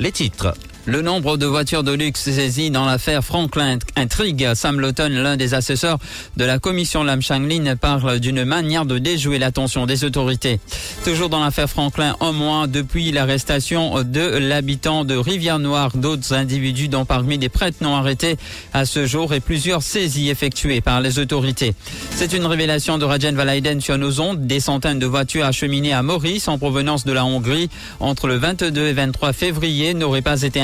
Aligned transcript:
Les 0.00 0.12
titres. 0.12 0.54
Le 0.86 1.00
nombre 1.00 1.38
de 1.38 1.46
voitures 1.46 1.82
de 1.82 1.92
luxe 1.92 2.30
saisies 2.30 2.70
dans 2.70 2.84
l'affaire 2.84 3.24
Franklin 3.24 3.78
intrigue. 3.96 4.52
Sam 4.54 4.80
Lawton, 4.80 5.10
l'un 5.14 5.38
des 5.38 5.54
assesseurs 5.54 5.98
de 6.36 6.44
la 6.44 6.58
commission 6.58 7.02
Lam 7.02 7.22
Changlin, 7.22 7.74
parle 7.76 8.20
d'une 8.20 8.44
manière 8.44 8.84
de 8.84 8.98
déjouer 8.98 9.38
l'attention 9.38 9.86
des 9.86 10.04
autorités. 10.04 10.60
Toujours 11.02 11.30
dans 11.30 11.42
l'affaire 11.42 11.70
Franklin, 11.70 12.16
un 12.20 12.32
mois 12.32 12.66
depuis 12.66 13.12
l'arrestation 13.12 14.02
de 14.02 14.20
l'habitant 14.36 15.06
de 15.06 15.16
Rivière-Noire, 15.16 15.96
d'autres 15.96 16.34
individus 16.34 16.88
dont 16.88 17.06
parmi 17.06 17.38
des 17.38 17.48
prêtres 17.48 17.78
non 17.80 17.96
arrêtés 17.96 18.36
à 18.74 18.84
ce 18.84 19.06
jour 19.06 19.32
et 19.32 19.40
plusieurs 19.40 19.82
saisies 19.82 20.28
effectuées 20.28 20.82
par 20.82 21.00
les 21.00 21.18
autorités. 21.18 21.74
C'est 22.10 22.34
une 22.34 22.44
révélation 22.44 22.98
de 22.98 23.06
Rajen 23.06 23.34
Valaiden 23.34 23.80
sur 23.80 23.96
nos 23.96 24.20
ondes. 24.20 24.46
Des 24.46 24.60
centaines 24.60 24.98
de 24.98 25.06
voitures 25.06 25.46
acheminées 25.46 25.94
à 25.94 26.02
Maurice 26.02 26.46
en 26.46 26.58
provenance 26.58 27.06
de 27.06 27.12
la 27.12 27.24
Hongrie 27.24 27.70
entre 28.00 28.26
le 28.26 28.36
22 28.36 28.88
et 28.88 28.92
23 28.92 29.32
février 29.32 29.94
n'auraient 29.94 30.20
pas 30.20 30.42
été 30.42 30.60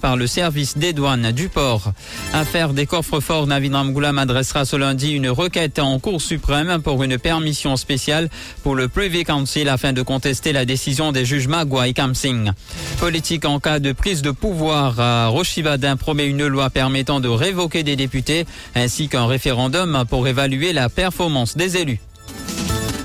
par 0.00 0.16
le 0.16 0.26
service 0.26 0.78
des 0.78 0.92
douanes 0.92 1.32
du 1.32 1.48
port. 1.48 1.92
Affaire 2.32 2.72
des 2.72 2.86
coffres-forts, 2.86 3.46
Navin 3.46 3.90
Goulam 3.90 4.18
adressera 4.18 4.64
ce 4.64 4.76
lundi 4.76 5.12
une 5.12 5.28
requête 5.28 5.78
en 5.78 5.98
Cour 5.98 6.20
suprême 6.20 6.80
pour 6.82 7.02
une 7.02 7.18
permission 7.18 7.76
spéciale 7.76 8.28
pour 8.62 8.74
le 8.74 8.88
Privy 8.88 9.24
Council 9.24 9.68
afin 9.68 9.92
de 9.92 10.02
contester 10.02 10.52
la 10.52 10.64
décision 10.64 11.12
des 11.12 11.24
juges 11.24 11.46
Magua 11.46 11.88
et 11.88 11.92
Kamsing. 11.92 12.52
Politique 12.98 13.44
en 13.44 13.60
cas 13.60 13.78
de 13.78 13.92
prise 13.92 14.22
de 14.22 14.30
pouvoir, 14.30 15.30
Rochivadin 15.30 15.96
promet 15.96 16.26
une 16.26 16.46
loi 16.46 16.70
permettant 16.70 17.20
de 17.20 17.28
révoquer 17.28 17.82
des 17.82 17.96
députés 17.96 18.46
ainsi 18.74 19.08
qu'un 19.08 19.26
référendum 19.26 20.04
pour 20.08 20.26
évaluer 20.26 20.72
la 20.72 20.88
performance 20.88 21.56
des 21.56 21.76
élus. 21.76 22.00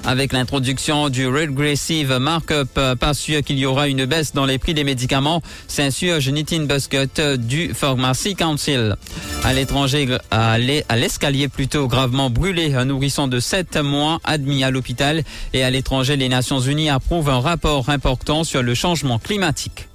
Avec 0.07 0.33
l'introduction 0.33 1.09
du 1.09 1.27
Regressive 1.27 2.17
Markup, 2.19 2.79
pas 2.99 3.13
sûr 3.15 3.41
qu'il 3.41 3.57
y 3.57 3.65
aura 3.65 3.87
une 3.87 4.05
baisse 4.05 4.33
dans 4.33 4.45
les 4.45 4.59
prix 4.59 4.75
des 4.75 4.83
médicaments, 4.83 5.41
s'insurge 5.67 6.29
Nitin 6.29 6.65
Buskut 6.65 7.19
du 7.39 7.73
Pharmacy 7.73 8.35
Council. 8.35 8.97
À 9.43 9.53
l'étranger, 9.53 10.07
à 10.29 10.57
l'escalier 10.59 11.47
plutôt 11.47 11.87
gravement 11.87 12.29
brûlé, 12.29 12.75
un 12.75 12.85
nourrisson 12.85 13.27
de 13.27 13.39
7 13.39 13.77
mois 13.77 14.19
admis 14.23 14.63
à 14.63 14.69
l'hôpital 14.69 15.23
et 15.53 15.63
à 15.63 15.71
l'étranger, 15.71 16.17
les 16.17 16.29
Nations 16.29 16.59
Unies 16.59 16.89
approuvent 16.89 17.29
un 17.29 17.39
rapport 17.39 17.89
important 17.89 18.43
sur 18.43 18.61
le 18.61 18.75
changement 18.75 19.17
climatique. 19.17 19.87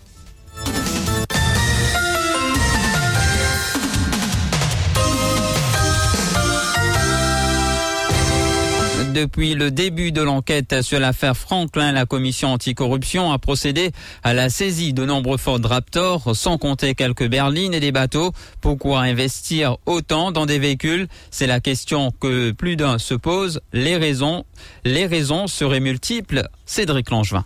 Depuis 9.15 9.55
le 9.55 9.73
début 9.73 10.13
de 10.13 10.23
l'enquête 10.23 10.83
sur 10.83 11.01
l'affaire 11.01 11.37
Franklin, 11.37 11.91
la 11.91 12.07
commission 12.07 12.53
anticorruption 12.53 13.33
a 13.33 13.39
procédé 13.39 13.91
à 14.23 14.35
la 14.35 14.51
saisie 14.51 14.93
de 14.93 15.05
nombreux 15.05 15.37
Ford 15.37 15.59
Raptor, 15.63 16.37
sans 16.37 16.59
compter 16.59 16.95
quelques 16.95 17.29
berlines 17.29 17.75
et 17.75 17.81
des 17.81 17.91
bateaux. 17.91 18.33
Pourquoi 18.61 19.01
investir 19.01 19.79
autant 19.85 20.31
dans 20.31 20.47
des 20.47 20.61
véhicules? 20.61 21.09
C'est 21.33 21.49
la 21.49 21.59
question 21.59 22.13
que 22.21 22.53
plus 22.53 22.77
d'un 22.77 22.99
se 22.99 23.15
pose. 23.15 23.61
Les 23.73 23.97
raisons, 23.97 24.45
les 24.85 25.07
raisons 25.07 25.49
seraient 25.49 25.81
multiples. 25.81 26.49
Cédric 26.65 27.11
Langevin. 27.11 27.45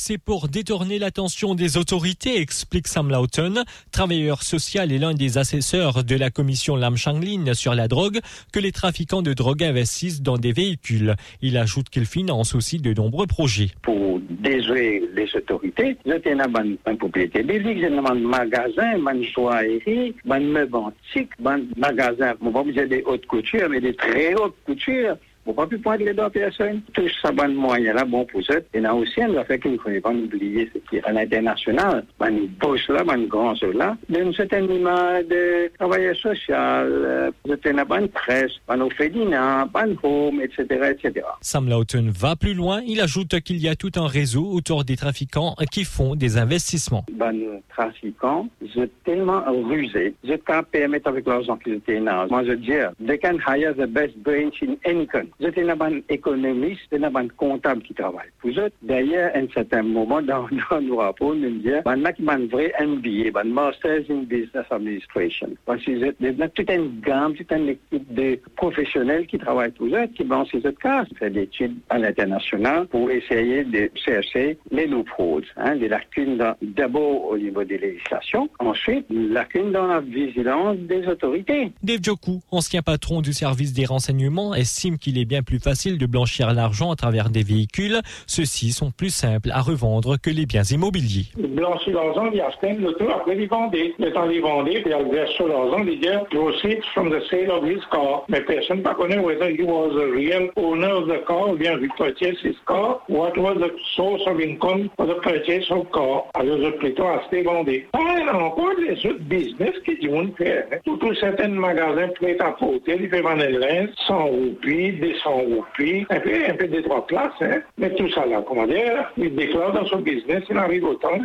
C'est 0.00 0.16
pour 0.16 0.46
détourner 0.46 1.00
l'attention 1.00 1.56
des 1.56 1.76
autorités, 1.76 2.40
explique 2.40 2.86
Sam 2.86 3.10
Lawton, 3.10 3.64
travailleur 3.90 4.44
social 4.44 4.92
et 4.92 4.98
l'un 4.98 5.12
des 5.12 5.38
assesseurs 5.38 6.04
de 6.04 6.14
la 6.14 6.30
commission 6.30 6.76
Lam 6.76 6.96
Changlin 6.96 7.52
sur 7.52 7.74
la 7.74 7.88
drogue, 7.88 8.20
que 8.52 8.60
les 8.60 8.70
trafiquants 8.70 9.22
de 9.22 9.32
drogue 9.32 9.64
investissent 9.64 10.22
dans 10.22 10.38
des 10.38 10.52
véhicules. 10.52 11.16
Il 11.42 11.56
ajoute 11.56 11.88
qu'il 11.88 12.06
finance 12.06 12.54
aussi 12.54 12.78
de 12.78 12.94
nombreux 12.94 13.26
projets. 13.26 13.70
Pour 13.82 14.20
déjouer 14.30 15.02
les 15.16 15.34
autorités, 15.34 15.96
j'étais 16.06 16.36
dans 16.36 16.62
une 16.62 16.96
propriété 16.96 17.42
publique, 17.42 17.80
j'ai 17.80 17.86
un 17.86 18.14
magasin, 18.14 18.98
une 18.98 19.24
joaillerie, 19.24 20.14
un 20.30 20.38
meuble 20.38 20.76
antique, 20.76 21.30
un 21.44 21.62
magasin, 21.76 22.34
on 22.40 22.62
des 22.62 23.02
hautes 23.04 23.26
coutures, 23.26 23.68
mais 23.68 23.80
des 23.80 23.96
très 23.96 24.32
hautes 24.36 24.54
coutures. 24.64 25.16
On 25.48 25.54
pas 25.54 25.66
plus 25.66 25.78
pointer 25.78 26.04
les 26.04 26.12
deux 26.12 26.28
personnes. 26.28 26.82
Tout 26.92 27.08
ça, 27.22 27.32
bon 27.32 27.48
moyen 27.54 27.94
là, 27.94 28.04
bon 28.04 28.26
pour 28.26 28.40
eux. 28.40 28.64
Et 28.74 28.80
là 28.80 28.94
aussi, 28.94 29.18
on 29.20 29.32
va 29.32 29.44
faire 29.46 29.58
qu'il 29.58 29.72
ne 29.72 29.78
faut 29.78 29.88
pas 30.02 30.10
oublier 30.10 30.70
ce 30.74 30.78
qui 30.90 30.96
est 30.96 31.04
à 31.04 31.12
l'international. 31.12 32.04
Bon, 32.20 32.48
poche 32.60 32.86
là, 32.88 33.02
bon, 33.02 33.26
grand 33.26 33.54
là. 33.74 33.96
D'une 34.10 34.34
certaine 34.34 34.70
image 34.70 35.24
de 35.28 35.72
travail 35.78 36.14
social, 36.18 37.32
de 37.46 37.58
une 37.64 37.84
bonne 37.84 38.08
presse, 38.08 38.52
bon, 38.68 38.82
ofédina, 38.82 39.66
bon 39.72 39.96
home, 40.02 40.42
etc., 40.42 40.92
etc. 40.92 41.24
Sam 41.40 41.66
Lawton 41.66 42.10
va 42.10 42.36
plus 42.36 42.52
loin. 42.52 42.82
Il 42.86 43.00
ajoute 43.00 43.40
qu'il 43.40 43.56
y 43.56 43.68
a 43.68 43.74
tout 43.74 43.92
un 43.96 44.06
réseau 44.06 44.44
autour 44.52 44.84
des 44.84 44.96
trafiquants 44.96 45.54
qui 45.72 45.84
font 45.84 46.14
des 46.14 46.36
investissements. 46.36 47.06
Bon, 47.10 47.62
trafiquants, 47.70 48.48
sont 48.74 48.88
tellement 49.04 49.42
rusés. 49.66 50.14
Je 50.24 50.34
peux 50.34 50.62
permettre 50.70 51.08
avec 51.08 51.26
l'argent 51.26 51.56
qu'ils 51.56 51.74
étaient. 51.74 52.00
Moi, 52.00 52.44
je 52.44 52.52
dis, 52.52 52.72
they 53.06 53.18
can 53.18 53.38
hire 53.46 53.74
the 53.74 53.86
best 53.86 54.14
brains 54.18 54.50
in 54.60 54.76
any 54.84 55.06
country. 55.06 55.32
Vous 55.40 55.46
êtes 55.46 55.58
un 55.58 56.00
économiste, 56.08 56.92
un 56.92 57.28
comptable 57.28 57.82
qui 57.82 57.94
travaille. 57.94 58.28
Vous 58.42 58.58
êtes 58.58 58.72
d'ailleurs, 58.82 59.30
à 59.34 59.38
un 59.38 59.46
certain 59.54 59.82
moment, 59.82 60.20
dans, 60.20 60.48
dans 60.70 60.80
nos 60.80 60.96
rapports, 60.96 61.34
nous 61.34 61.50
disons, 61.50 61.62
il 61.62 61.70
y 61.70 61.72
a 61.74 62.32
un 62.32 62.46
vrai 62.46 62.72
MBA, 62.80 63.38
un 63.38 63.44
Master 63.44 64.00
in 64.10 64.22
Business 64.24 64.66
Administration. 64.68 65.50
Parce 65.64 65.84
que 65.84 65.92
vous 65.92 66.42
êtes 66.42 66.54
toute 66.54 66.70
une 66.70 67.00
gamme, 67.00 67.34
toute 67.34 67.52
une 67.52 67.68
équipe 67.68 68.14
de 68.14 68.40
professionnels 68.56 69.28
qui 69.28 69.38
travaillent 69.38 69.70
tous 69.72 69.94
eux, 69.94 70.06
qui 70.16 70.24
vont 70.24 70.44
ces 70.46 70.58
autres 70.58 70.80
cas, 70.80 71.04
faire 71.16 71.30
des 71.30 71.42
études 71.42 71.76
à 71.88 71.98
l'international 71.98 72.88
pour 72.88 73.08
essayer 73.08 73.62
de 73.62 73.90
chercher 73.94 74.58
les 74.72 74.88
loopholes, 74.88 75.44
hein, 75.56 75.76
des 75.76 75.88
lacunes 75.88 76.42
d'abord 76.62 77.30
au 77.30 77.38
niveau 77.38 77.62
des 77.62 77.78
législations, 77.78 78.48
ensuite, 78.58 79.06
lacunes 79.10 79.70
dans 79.70 79.86
la 79.86 80.00
vigilance 80.00 80.78
des 80.78 81.06
autorités. 81.06 81.70
Dave 81.82 82.00
Joku, 82.02 82.40
ancien 82.50 82.82
patron 82.82 83.20
du 83.20 83.32
service 83.32 83.72
des 83.72 83.84
renseignements, 83.84 84.54
estime 84.54 84.98
qu'il 84.98 85.16
est 85.18 85.27
bien 85.28 85.42
plus 85.42 85.60
facile 85.60 85.98
de 85.98 86.06
blanchir 86.06 86.52
l'argent 86.52 86.90
à 86.90 86.96
travers 86.96 87.30
des 87.30 87.44
véhicules. 87.44 88.00
Ceux-ci 88.26 88.72
sont 88.72 88.90
plus 88.90 89.10
simples 89.10 89.50
à 89.52 89.60
revendre 89.60 90.16
que 90.20 90.30
les 90.30 90.46
biens 90.46 90.64
immobiliers. 90.64 91.26
Blanchir 91.36 91.94
l'argent, 91.94 92.30
il 92.32 92.40
acheter 92.40 92.72
l'auto, 92.72 93.04
après 93.10 93.36
il 93.36 93.48
vendait. 93.48 93.94
Le 93.98 94.12
temps 94.12 94.28
il 94.28 94.40
vendait, 94.40 94.80
puis 94.80 94.92
il 94.98 95.12
verse 95.12 95.38
l'argent, 95.38 95.84
il 95.86 96.00
dit 96.00 96.08
proceeds 96.30 96.84
from 96.94 97.10
the 97.10 97.20
sale 97.30 97.50
of 97.50 97.64
his 97.64 97.82
car. 97.92 98.24
Mais 98.28 98.40
personne 98.40 98.78
ne 98.78 98.94
connaît 98.94 99.18
whether 99.18 99.50
he 99.50 99.62
was 99.62 99.94
a 99.96 100.06
real 100.10 100.48
owner 100.56 100.90
of 100.90 101.06
the 101.08 101.24
car 101.26 101.50
ou 101.50 101.56
bien 101.56 101.78
il 101.80 101.88
purchased 101.96 102.42
his 102.42 102.56
car. 102.66 103.00
What 103.08 103.36
was 103.36 103.56
the 103.58 103.70
source 103.94 104.22
of 104.26 104.40
income 104.40 104.88
for 104.96 105.06
the 105.06 105.20
purchase 105.20 105.70
of 105.70 105.90
car? 105.92 106.24
Alors 106.34 106.58
je 106.58 106.70
plutôt 106.78 107.06
acheter 107.06 107.42
vendait. 107.42 107.86
Ah, 107.92 108.34
encore 108.34 108.72
les 108.78 108.94
autres 109.06 109.20
business 109.20 109.72
qui 109.84 110.06
vont 110.06 110.32
faire. 110.36 110.64
Tout 110.84 110.98
certains 111.20 111.48
magasins 111.48 112.08
prêts 112.14 112.36
à 112.40 112.52
porter, 112.52 112.96
ils 113.00 113.08
peuvent 113.08 113.22
vendre 113.22 113.44
linge, 113.44 113.90
100 114.06 114.26
roupies, 114.26 114.92
des 114.92 115.14
100 115.22 115.30
roupies, 115.30 116.06
un 116.10 116.20
peu, 116.20 116.30
un 116.48 116.54
peu 116.54 116.68
des 116.68 116.82
trois 116.82 117.06
places, 117.06 117.32
hein. 117.40 117.60
Mais 117.76 117.94
tout 117.94 118.10
ça 118.12 118.26
là, 118.26 118.42
comment 118.46 118.66
dire, 118.66 119.12
il 119.16 119.34
déclare 119.34 119.72
dans 119.72 119.86
son 119.86 120.00
business, 120.00 120.42
il 120.50 120.56
arrive 120.56 120.84
au 120.84 120.94
temps, 120.94 121.18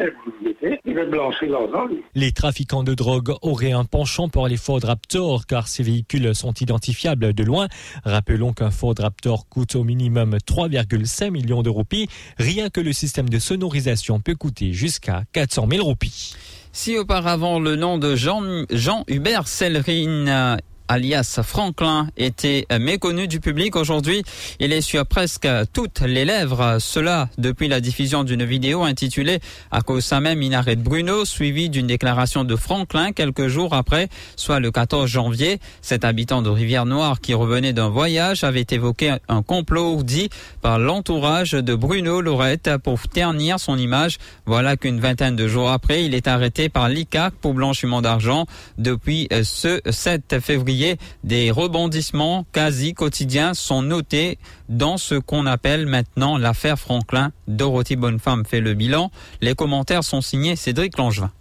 il 0.86 0.94
veut 0.94 1.06
blanchir 1.06 1.50
l'argent. 1.50 1.88
Les 2.16 2.32
trafiquants 2.32 2.84
de 2.84 2.94
drogue 2.94 3.34
auraient 3.42 3.72
un 3.72 3.86
penchant 3.86 4.30
pour 4.30 4.48
les 4.48 4.58
Ford 4.58 4.80
Raptor 4.84 5.46
car 5.48 5.68
ces 5.68 5.84
véhicules 5.84 6.34
sont 6.36 6.54
identifiables 6.54 7.34
de 7.34 7.44
loin. 7.44 7.68
Rappelons 8.04 8.54
qu'un 8.54 8.72
Ford 8.72 8.96
Raptor 8.98 9.48
coûte 9.50 9.76
au 9.76 9.84
minimum 9.84 10.38
3,5 10.38 11.32
millions 11.32 11.64
de 11.64 11.70
roupies. 11.70 12.08
Rien 12.38 12.70
que 12.70 12.82
le 12.82 12.94
système 12.94 13.30
de 13.30 13.40
sonorisation 13.40 14.20
peut 14.20 14.36
coûter 14.36 14.74
jusqu'à 14.74 15.24
400 15.34 15.68
000 15.70 15.84
roupies. 15.84 16.36
Si 16.72 16.98
auparavant 16.98 17.60
le 17.60 17.76
nom 17.76 18.00
de 18.00 18.16
Jean, 18.16 18.66
Jean 18.72 19.04
Hubert 19.08 19.48
Sellerine 19.48 20.58
alias 20.88 21.40
Franklin, 21.44 22.08
était 22.18 22.66
méconnu 22.80 23.28
du 23.28 23.40
public. 23.40 23.76
Aujourd'hui, 23.76 24.24
il 24.60 24.74
est 24.74 24.82
sur 24.82 25.06
presque 25.06 25.48
toutes 25.74 26.02
les 26.02 26.26
lèvres. 26.26 26.78
Cela 26.80 27.30
depuis 27.38 27.68
la 27.68 27.82
diffusion 27.82 28.24
d'une 28.24 28.44
vidéo 28.44 28.84
intitulée 28.84 29.40
à 29.72 29.82
cause 29.82 30.04
ça 30.04 30.20
même 30.20 30.42
Inaret 30.42 30.76
Bruno, 30.76 31.26
suivie 31.26 31.70
d'une 31.70 31.88
déclaration 31.88 32.44
de 32.44 32.56
Franklin 32.56 33.12
quelques 33.12 33.48
jours 33.48 33.74
après, 33.74 34.10
soit 34.36 34.60
le 34.60 34.72
14 34.72 35.10
janvier. 35.10 35.60
Cet 35.82 36.04
habitant 36.04 36.42
de 36.42 36.50
Rivière-Noire 36.50 37.22
qui 37.22 37.34
revenait 37.34 37.74
d'un 37.74 37.90
voyage 37.90 38.44
avait 38.44 38.66
évoqué 38.70 39.16
un 39.28 39.42
complot 39.42 40.04
dit 40.04 40.30
par 40.62 40.80
l'entourage 40.80 41.52
de 41.52 41.76
Bruno 41.76 42.22
Lorette 42.22 42.72
pour 42.84 43.00
ternir 43.08 43.60
son 43.60 43.78
image. 43.78 44.18
Voilà 44.46 44.78
qu'une 44.78 45.00
vingtaine 45.00 45.36
de 45.36 45.48
jours 45.48 45.72
après, 45.72 46.06
il 46.06 46.14
est 46.14 46.28
arrêté 46.28 46.70
par 46.70 46.90
l'ICAC 46.90 47.34
pour 47.36 47.54
blanchiment 47.54 48.02
d'argent 48.02 48.46
depuis 48.78 49.28
ce 49.44 49.80
7 49.90 50.40
février 50.42 50.83
des 51.24 51.52
rebondissements 51.52 52.46
quasi 52.52 52.94
quotidiens 52.94 53.54
sont 53.54 53.82
notés 53.82 54.38
dans 54.70 54.98
ce 54.98 55.16
qu'on 55.16 55.46
appelle 55.46 55.86
maintenant 55.86 56.38
l'affaire 56.38 56.80
Franklin. 56.80 57.32
Dorothy 57.48 57.96
Bonnefemme 57.96 58.46
fait 58.46 58.62
le 58.62 58.74
bilan. 58.74 59.12
Les 59.42 59.56
commentaires 59.56 60.04
sont 60.04 60.22
signés 60.22 60.56
Cédric 60.56 60.98
Langevin. 60.98 61.32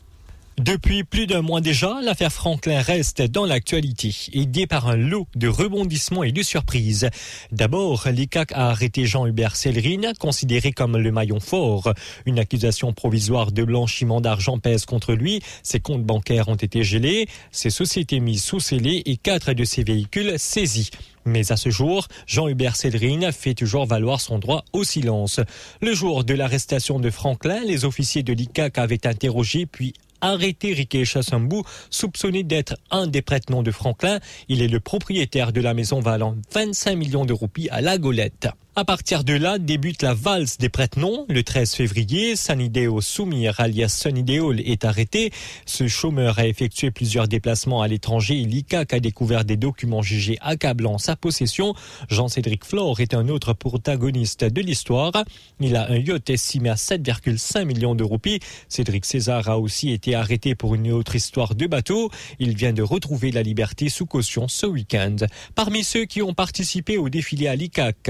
Depuis 0.59 1.03
plus 1.03 1.27
d'un 1.27 1.41
mois 1.41 1.63
déjà, 1.63 2.01
l'affaire 2.03 2.33
Franklin 2.33 2.83
reste 2.83 3.23
dans 3.23 3.47
l'actualité, 3.47 4.15
aidée 4.35 4.67
par 4.67 4.89
un 4.89 4.97
lot 4.97 5.27
de 5.35 5.49
rebondissements 5.49 6.25
et 6.25 6.33
de 6.33 6.43
surprises. 6.43 7.09
D'abord, 7.53 8.07
l'ICAC 8.09 8.53
a 8.53 8.69
arrêté 8.69 9.07
Jean-Hubert 9.07 9.57
Sellerine, 9.57 10.13
considéré 10.19 10.73
comme 10.73 10.99
le 10.99 11.11
maillon 11.11 11.41
fort. 11.41 11.95
Une 12.27 12.39
accusation 12.39 12.93
provisoire 12.93 13.51
de 13.51 13.65
blanchiment 13.65 14.21
d'argent 14.21 14.59
pèse 14.59 14.85
contre 14.85 15.15
lui. 15.15 15.41
Ses 15.63 15.81
comptes 15.81 16.05
bancaires 16.05 16.49
ont 16.49 16.55
été 16.55 16.85
gelés, 16.85 17.29
ses 17.51 17.71
sociétés 17.71 18.21
mises 18.21 18.45
sous 18.45 18.61
scellés 18.61 19.03
et 19.07 19.17
quatre 19.17 19.55
de 19.55 19.65
ses 19.65 19.85
véhicules 19.85 20.39
saisis. 20.39 20.91
Mais 21.25 21.51
à 21.51 21.57
ce 21.57 21.71
jour, 21.71 22.09
Jean-Hubert 22.27 22.77
Sellerine 22.77 23.33
fait 23.33 23.55
toujours 23.55 23.87
valoir 23.87 24.21
son 24.21 24.39
droit 24.39 24.65
au 24.73 24.85
silence. 24.85 25.41
Le 25.81 25.95
jour 25.95 26.25
de 26.25 26.35
l'arrestation 26.35 27.01
de 27.01 27.11
Franklin, 27.11 27.63
les 27.65 27.85
officiers 27.85 28.23
de 28.23 28.33
l'ICAC 28.33 28.77
avaient 28.77 29.07
interrogé 29.07 29.65
puis 29.67 29.95
arrêté 30.23 30.73
Ricky 30.73 31.05
Chassambou, 31.05 31.65
soupçonné 31.91 32.43
d'être 32.45 32.77
un 32.91 33.07
des 33.07 33.21
prête-noms 33.21 33.63
de 33.63 33.71
Franklin. 33.71 34.21
Il 34.49 34.63
est 34.63 34.69
le 34.69 34.81
propriétaire 34.81 35.53
de 35.53 35.61
la 35.61 35.75
maison 35.75 36.01
valant 36.01 36.37
25 36.53 36.97
millions 36.97 37.27
de 37.27 37.35
roupies 37.35 37.69
à 37.69 37.83
la 37.83 37.99
Golette. 37.99 38.49
À 38.75 38.87
partir 38.87 39.23
de 39.23 39.35
là 39.35 39.59
débute 39.59 40.01
la 40.01 40.15
valse 40.15 40.57
des 40.57 40.71
prête-noms. 40.71 41.27
Le 41.29 41.43
13 41.43 41.75
février, 41.75 42.37
Sanideo 42.37 43.03
Soumir 43.03 43.61
alias 43.61 43.91
Sunny 43.91 44.25
est 44.65 44.87
arrêté. 44.87 45.31
Ce 45.67 45.89
chômeur 45.89 46.39
a 46.39 46.47
effectué 46.47 46.91
plusieurs 46.91 47.29
déplacements 47.29 47.83
à 47.83 47.89
l'étranger 47.89 48.35
l'ICAC 48.35 48.95
a 48.95 49.01
découvert 49.01 49.45
des 49.45 49.59
documents 49.59 50.01
jugés 50.01 50.39
accablant 50.41 50.97
sa 50.97 51.17
possession. 51.17 51.75
Jean-Cédric 52.09 52.65
Flore 52.65 53.01
est 53.01 53.13
un 53.13 53.29
autre 53.29 53.53
protagoniste 53.53 54.45
de 54.45 54.63
l'histoire. 54.63 55.13
Il 55.61 55.77
a 55.77 55.91
un 55.91 55.99
yacht 55.99 56.31
estimé 56.31 56.71
à 56.71 56.77
7,5 56.77 57.67
millions 57.67 57.95
de 57.95 58.05
roupies. 58.05 58.41
Cédric 58.71 59.05
César 59.05 59.51
a 59.51 59.59
aussi 59.59 59.91
été 59.91 60.15
arrêté 60.15 60.55
pour 60.55 60.75
une 60.75 60.93
autre 60.93 61.15
histoire 61.15 61.55
de 61.55 61.67
bateau. 61.67 62.11
Il 62.39 62.57
vient 62.57 62.73
de 62.73 62.83
retrouver 62.83 63.33
la 63.33 63.43
liberté 63.43 63.91
sous 63.91 64.07
caution 64.07 64.49
ce 64.49 64.65
week-end. 64.65 65.17
Parmi 65.55 65.85
ceux 65.85 66.07
qui 66.07 66.23
ont 66.23 66.33
participé 66.33 66.97
au 66.97 67.11
défilé 67.11 67.49
à 67.49 67.55
l'ICAC, 67.55 68.09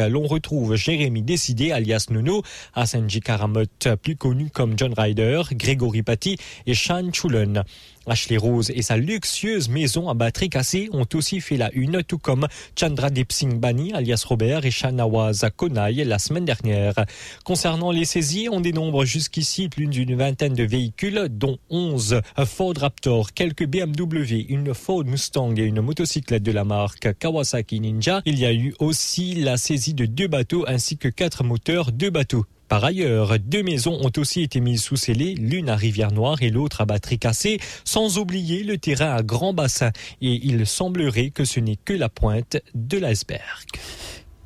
Jérémy 0.75 1.23
Décidé, 1.23 1.73
alias 1.73 2.07
Nuno, 2.11 2.43
Asenji 2.75 3.21
Karamot, 3.21 3.65
plus 4.03 4.17
connu 4.17 4.51
comme 4.51 4.79
John 4.79 4.93
Ryder, 4.97 5.43
Grégory 5.53 6.03
Paty 6.03 6.37
et 6.67 6.75
Sean 6.75 7.11
Chulen. 7.13 7.65
Ashley 8.07 8.37
Rose 8.37 8.71
et 8.75 8.83
sa 8.83 8.97
luxueuse 8.97 9.69
maison 9.69 10.09
à 10.09 10.15
batterie 10.15 10.51
cassée 10.51 10.89
ont 10.93 11.07
aussi 11.15 11.41
fait 11.41 11.57
la 11.57 11.71
une, 11.75 12.03
tout 12.03 12.19
comme 12.19 12.49
Chandra 12.79 13.09
Singh 13.31 13.59
Bani, 13.59 13.93
alias 13.93 14.25
Robert, 14.27 14.65
et 14.65 14.71
Shanawaz 14.71 15.45
Konai 15.57 16.05
la 16.05 16.19
semaine 16.19 16.45
dernière. 16.45 16.95
Concernant 17.45 17.91
les 17.91 18.05
saisies, 18.05 18.49
on 18.51 18.61
dénombre 18.61 19.05
jusqu'ici 19.05 19.69
plus 19.69 19.87
d'une 19.87 20.15
vingtaine 20.15 20.55
de 20.55 20.65
véhicules, 20.65 21.29
dont 21.31 21.59
11 21.71 22.21
Ford 22.47 22.75
Raptor, 22.79 23.33
quelques 23.33 23.67
BMW, 23.67 24.47
une 24.49 24.75
Ford 24.75 25.05
Mustang 25.05 25.55
et 25.57 25.63
une 25.63 25.81
motocyclette 25.81 26.43
de 26.43 26.53
la 26.53 26.65
marque 26.65 27.17
Kawasaki 27.19 27.81
Ninja. 27.81 28.23
Il 28.25 28.39
y 28.39 28.47
a 28.47 28.53
eu 28.53 28.75
aussi 28.79 29.35
la 29.35 29.57
saisie 29.57 29.95
de 29.95 30.07
deux 30.07 30.29
bateaux 30.29 30.65
ainsi 30.67 30.97
que 30.97 31.09
quatre 31.09 31.45
moteurs 31.45 31.93
de 31.93 32.09
bateaux. 32.09 32.47
Par 32.73 32.85
ailleurs, 32.85 33.39
deux 33.39 33.63
maisons 33.63 34.01
ont 34.03 34.13
aussi 34.17 34.41
été 34.41 34.59
mises 34.59 34.83
sous 34.83 34.97
scellé, 34.97 35.35
l'une 35.35 35.69
à 35.69 35.77
Rivière-Noire 35.77 36.41
et 36.41 36.49
l'autre 36.49 36.81
à 36.81 36.87
batterie 36.87 37.19
cassée, 37.19 37.61
sans 37.85 38.17
oublier 38.17 38.63
le 38.63 38.79
terrain 38.79 39.15
à 39.15 39.23
grand 39.23 39.53
bassin. 39.53 39.91
Et 40.23 40.41
il 40.43 40.67
semblerait 40.67 41.29
que 41.29 41.45
ce 41.45 41.61
n'est 41.61 41.77
que 41.77 41.93
la 41.93 42.09
pointe 42.09 42.57
de 42.75 42.97
l'iceberg. 42.97 43.67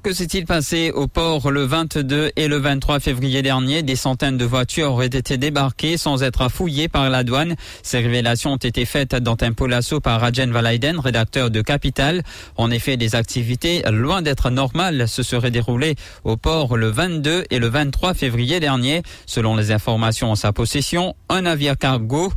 Que 0.06 0.12
s'est-il 0.12 0.47
passé 0.47 0.93
au 0.93 1.08
port 1.08 1.50
le 1.50 1.64
22 1.64 2.31
et 2.37 2.47
le 2.47 2.58
23 2.58 3.00
février 3.00 3.43
dernier? 3.43 3.82
Des 3.82 3.97
centaines 3.97 4.37
de 4.37 4.44
voitures 4.44 4.93
auraient 4.93 5.06
été 5.06 5.37
débarquées 5.37 5.97
sans 5.97 6.23
être 6.23 6.49
fouillées 6.49 6.87
par 6.87 7.11
la 7.11 7.25
douane. 7.25 7.56
Ces 7.82 7.99
révélations 7.99 8.53
ont 8.53 8.56
été 8.56 8.85
faites 8.85 9.17
dans 9.17 9.35
un 9.41 9.50
polasso 9.50 9.99
par 9.99 10.20
Rajen 10.20 10.53
Valaiden, 10.53 11.00
rédacteur 11.00 11.50
de 11.50 11.61
Capital. 11.61 12.23
En 12.56 12.70
effet, 12.70 12.97
des 12.97 13.17
activités 13.17 13.82
loin 13.91 14.23
d'être 14.23 14.50
normales 14.50 15.08
se 15.08 15.25
seraient 15.25 15.50
déroulées 15.50 15.97
au 16.23 16.37
port 16.37 16.76
le 16.76 16.87
22 16.87 17.43
et 17.50 17.58
le 17.58 17.67
23 17.67 18.14
février 18.14 18.61
dernier. 18.61 19.03
Selon 19.26 19.56
les 19.56 19.73
informations 19.73 20.31
en 20.31 20.37
sa 20.37 20.53
possession, 20.53 21.17
un 21.29 21.43
navire 21.43 21.76
cargo 21.76 22.32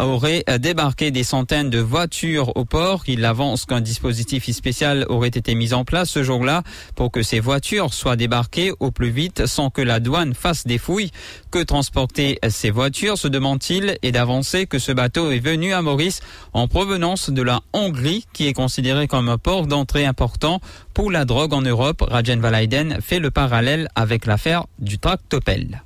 aurait 0.00 0.42
débarqué 0.58 1.12
des 1.12 1.22
centaines 1.22 1.70
de 1.70 1.78
voitures 1.78 2.56
au 2.56 2.64
port. 2.64 3.04
Il 3.06 3.24
avance 3.24 3.66
qu'un 3.66 3.80
dispositif 3.80 4.50
spécial 4.50 5.06
aurait 5.08 5.28
été 5.28 5.54
mis 5.54 5.74
en 5.74 5.84
place 5.84 6.10
ce 6.10 6.24
jour-là 6.24 6.64
pour 6.96 7.03
que 7.08 7.22
ces 7.22 7.40
voitures 7.40 7.92
soient 7.92 8.16
débarquées 8.16 8.72
au 8.80 8.90
plus 8.90 9.10
vite 9.10 9.46
sans 9.46 9.70
que 9.70 9.82
la 9.82 10.00
douane 10.00 10.34
fasse 10.34 10.66
des 10.66 10.78
fouilles. 10.78 11.10
Que 11.50 11.62
transporter 11.62 12.38
ces 12.48 12.70
voitures, 12.70 13.18
se 13.18 13.28
demande-t-il, 13.28 13.98
et 14.02 14.12
d'avancer 14.12 14.66
que 14.66 14.78
ce 14.78 14.92
bateau 14.92 15.30
est 15.30 15.38
venu 15.38 15.72
à 15.72 15.82
Maurice 15.82 16.20
en 16.52 16.68
provenance 16.68 17.30
de 17.30 17.42
la 17.42 17.60
Hongrie, 17.72 18.26
qui 18.32 18.46
est 18.46 18.52
considéré 18.52 19.08
comme 19.08 19.28
un 19.28 19.38
port 19.38 19.66
d'entrée 19.66 20.06
important 20.06 20.60
pour 20.92 21.10
la 21.10 21.24
drogue 21.24 21.52
en 21.52 21.62
Europe. 21.62 22.02
Rajen 22.06 22.40
Valaiden 22.40 22.98
fait 23.00 23.18
le 23.18 23.30
parallèle 23.30 23.88
avec 23.94 24.26
l'affaire 24.26 24.66
du 24.78 24.98
tractopelle 24.98 25.82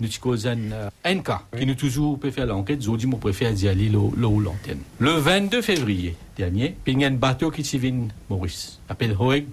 nous 0.00 0.08
NK, 0.08 1.30
qui 1.58 1.66
nous 1.66 1.74
toujours 1.74 2.18
fait 2.20 2.30
faire 2.30 2.46
l'enquête, 2.46 2.86
nous 2.86 2.96
dit 2.96 3.06
préfère 3.06 3.52
d'y 3.52 3.68
aller 3.68 3.88
l'antenne. 3.88 4.80
Le 4.98 5.12
22 5.12 5.62
février 5.62 6.16
dernier, 6.36 6.76
il 6.86 7.00
y 7.00 7.04
a 7.04 7.08
un 7.08 7.12
bateau 7.12 7.50
qui 7.50 7.62
vient 7.78 8.08
Maurice, 8.28 8.78
appelle 8.88 9.16
Hoeg 9.18 9.46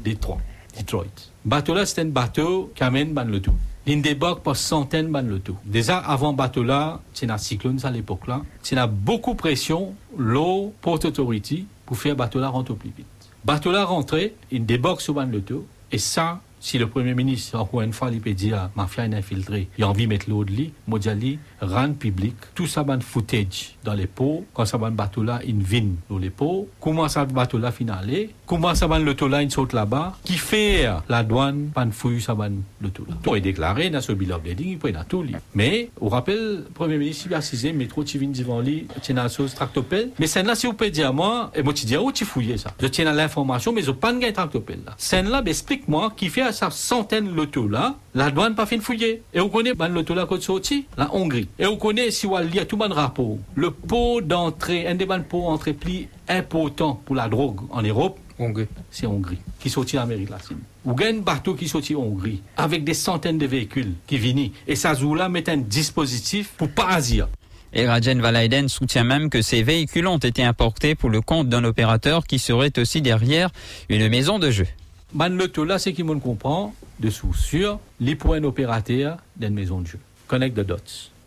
Détroit. 0.00 0.40
Detroit. 0.78 1.04
Bateau 1.44 1.74
là, 1.74 1.86
c'est 1.86 2.00
un 2.00 2.06
bateau 2.06 2.72
qui 2.74 2.84
amène 2.84 3.14
le 3.24 3.40
tout. 3.40 3.54
Il 3.86 4.02
débarque 4.02 4.42
par 4.42 4.56
centaines 4.56 5.08
ban 5.08 5.22
le. 5.22 5.40
Déjà, 5.64 5.96
avant 5.98 6.34
bateau 6.34 6.62
là, 6.62 7.00
c'est 7.14 7.30
un 7.30 7.38
cyclone 7.38 7.78
à 7.84 7.90
l'époque 7.90 8.26
là. 8.26 8.42
C'est 8.62 8.76
beaucoup 8.86 9.32
de 9.32 9.38
pression, 9.38 9.94
l'eau, 10.16 10.74
Port 10.82 11.02
Authority, 11.04 11.66
pour 11.86 11.96
faire 11.96 12.14
bateau 12.14 12.38
là 12.38 12.48
rentrer 12.48 12.74
plus 12.74 12.92
vite. 12.94 13.06
Bateau 13.44 13.72
là 13.72 13.84
rentré, 13.84 14.34
il 14.50 14.66
débarque 14.66 15.00
sur 15.00 15.14
ban 15.14 15.24
le 15.24 15.40
tout. 15.40 15.64
Et 15.90 15.96
ça, 15.96 16.40
si 16.60 16.78
le 16.78 16.88
Premier 16.88 17.14
ministre, 17.14 17.58
encore 17.58 17.82
une 17.82 17.92
fois, 17.92 18.10
il 18.12 18.20
peut 18.20 18.32
dire, 18.32 18.70
mafia 18.76 19.06
est 19.06 19.14
infiltré, 19.14 19.68
il 19.78 19.84
a 19.84 19.88
envie 19.88 20.04
de 20.04 20.08
mettre 20.08 20.28
l'eau 20.28 20.44
de 20.44 20.50
lit, 20.50 20.72
Modiali, 20.86 21.38
rend 21.60 21.92
public, 21.92 22.34
tout 22.54 22.66
ça, 22.66 22.82
ban 22.82 23.00
footage 23.00 23.76
dans 23.84 23.94
les 23.94 24.06
pots, 24.06 24.44
quand 24.54 24.64
ça, 24.64 24.78
ban 24.78 24.90
bateau 24.90 25.22
là, 25.22 25.40
vient 25.44 25.86
dans 26.08 26.18
les 26.18 26.30
pots, 26.30 26.68
comment 26.80 27.08
ça, 27.08 27.24
bateau 27.24 27.58
là, 27.58 27.72
finalé, 27.72 28.30
comment 28.46 28.74
ça, 28.74 28.88
ban 28.88 28.98
le 28.98 29.14
taux 29.14 29.28
là, 29.28 29.42
il 29.42 29.50
saute 29.50 29.72
là-bas, 29.72 30.16
qui 30.24 30.34
fait 30.34 30.88
la 31.08 31.22
douane, 31.22 31.70
ban 31.74 31.90
fouille, 31.90 32.20
ça, 32.20 32.34
ban 32.34 32.50
le 32.80 32.90
taux 32.90 33.04
là. 33.08 33.14
Tout 33.22 33.36
est 33.36 33.40
déclaré 33.40 33.90
dans 33.90 34.00
ce 34.00 34.12
bilan 34.12 34.38
de 34.38 34.62
il 34.62 34.78
peut 34.78 34.92
tout 35.08 35.22
lit. 35.22 35.36
Mais, 35.54 35.90
on 36.00 36.08
rappelle, 36.08 36.56
le 36.56 36.70
Premier 36.74 36.98
ministre, 36.98 37.26
il 37.28 37.34
a 37.34 37.38
assisé, 37.38 37.72
métro, 37.72 38.04
tu 38.04 38.18
viens 38.18 38.28
devant 38.28 38.60
lui, 38.60 38.86
tu 39.02 39.12
la 39.12 39.28
chose 39.28 39.54
tractopelle, 39.54 40.10
mais 40.18 40.26
c'est 40.26 40.42
là, 40.42 40.54
si 40.54 40.66
vous 40.66 40.74
pouvez 40.74 40.90
dire 40.90 41.08
à 41.08 41.12
moi, 41.12 41.50
et 41.54 41.62
moi, 41.62 41.72
tu 41.72 41.86
dis, 41.86 41.96
où 41.96 42.12
tu 42.12 42.24
fouillé 42.24 42.56
ça? 42.56 42.72
Je 42.80 42.86
tiens 42.86 43.06
à 43.06 43.12
l'information, 43.12 43.72
mais 43.72 43.82
je 43.82 43.90
pas 43.90 44.12
de 44.12 44.30
tractopelle 44.30 44.80
là. 44.86 44.94
C'est 44.96 45.22
là, 45.22 45.42
explique-moi, 45.44 46.12
qui 46.16 46.28
fait 46.28 46.47
à 46.48 46.52
sa 46.52 46.70
centaine 46.70 47.34
loto 47.34 47.68
là, 47.68 47.96
la 48.14 48.30
douane 48.30 48.54
pas 48.54 48.66
fait 48.66 48.78
fouiller. 48.78 49.22
Et 49.32 49.40
on 49.40 49.48
connaît 49.48 49.74
ban 49.74 49.88
loto 49.88 50.14
là 50.14 50.26
côté 50.26 50.44
sorti, 50.44 50.86
la 50.96 51.14
Hongrie. 51.14 51.48
Et 51.58 51.66
on 51.66 51.76
connaît 51.76 52.10
si 52.10 52.26
on 52.26 52.38
lit 52.38 52.64
tout 52.66 52.78
le 52.78 52.92
rapport, 52.92 53.38
le 53.54 53.70
pot 53.70 54.20
d'entrée, 54.20 54.86
un 54.86 54.94
des 54.94 55.06
ban 55.06 55.20
pots 55.20 55.46
entrée 55.46 55.74
pli 55.74 56.08
important 56.28 57.00
pour 57.04 57.14
la 57.14 57.28
drogue 57.28 57.60
en 57.70 57.82
Europe, 57.82 58.18
c'est 58.90 59.06
Hongrie, 59.06 59.38
qui 59.60 59.70
sortit 59.70 59.96
d'Amérique 59.96 60.30
latine. 60.30 60.58
Ou 60.84 60.94
un 61.02 61.18
bateau 61.18 61.54
qui 61.54 61.68
sortit 61.68 61.94
Hongrie, 61.94 62.40
avec 62.56 62.84
des 62.84 62.94
centaines 62.94 63.38
de 63.38 63.46
véhicules 63.46 63.94
qui 64.06 64.18
viennent. 64.18 64.50
Et 64.66 64.76
ça 64.76 64.94
là 65.16 65.28
met 65.28 65.48
un 65.50 65.56
dispositif 65.56 66.52
pour 66.56 66.70
pas. 66.70 66.98
Et 67.72 67.86
Rajen 67.86 68.20
Valaiden 68.20 68.68
soutient 68.68 69.04
même 69.04 69.28
que 69.28 69.42
ces 69.42 69.62
véhicules 69.62 70.06
ont 70.06 70.18
été 70.18 70.42
importés 70.42 70.94
pour 70.94 71.10
le 71.10 71.20
compte 71.20 71.48
d'un 71.48 71.64
opérateur 71.64 72.26
qui 72.26 72.38
serait 72.38 72.78
aussi 72.78 73.02
derrière 73.02 73.50
une 73.88 74.08
maison 74.08 74.38
de 74.38 74.50
jeu. 74.50 74.66
Man 75.14 75.38
le 75.38 75.64
là, 75.64 75.78
c'est 75.78 75.94
qui 75.94 76.04
me 76.04 76.14
comprend, 76.16 76.74
de 77.00 77.08
sur 77.08 77.80
les 77.98 78.14
points 78.14 78.42
opérateurs 78.44 79.16
d'une 79.36 79.54
maison 79.54 79.80
de 79.80 79.86
jeu. 79.86 79.98
Connect 80.26 80.54
the 80.54 80.60
dots. 80.60 80.76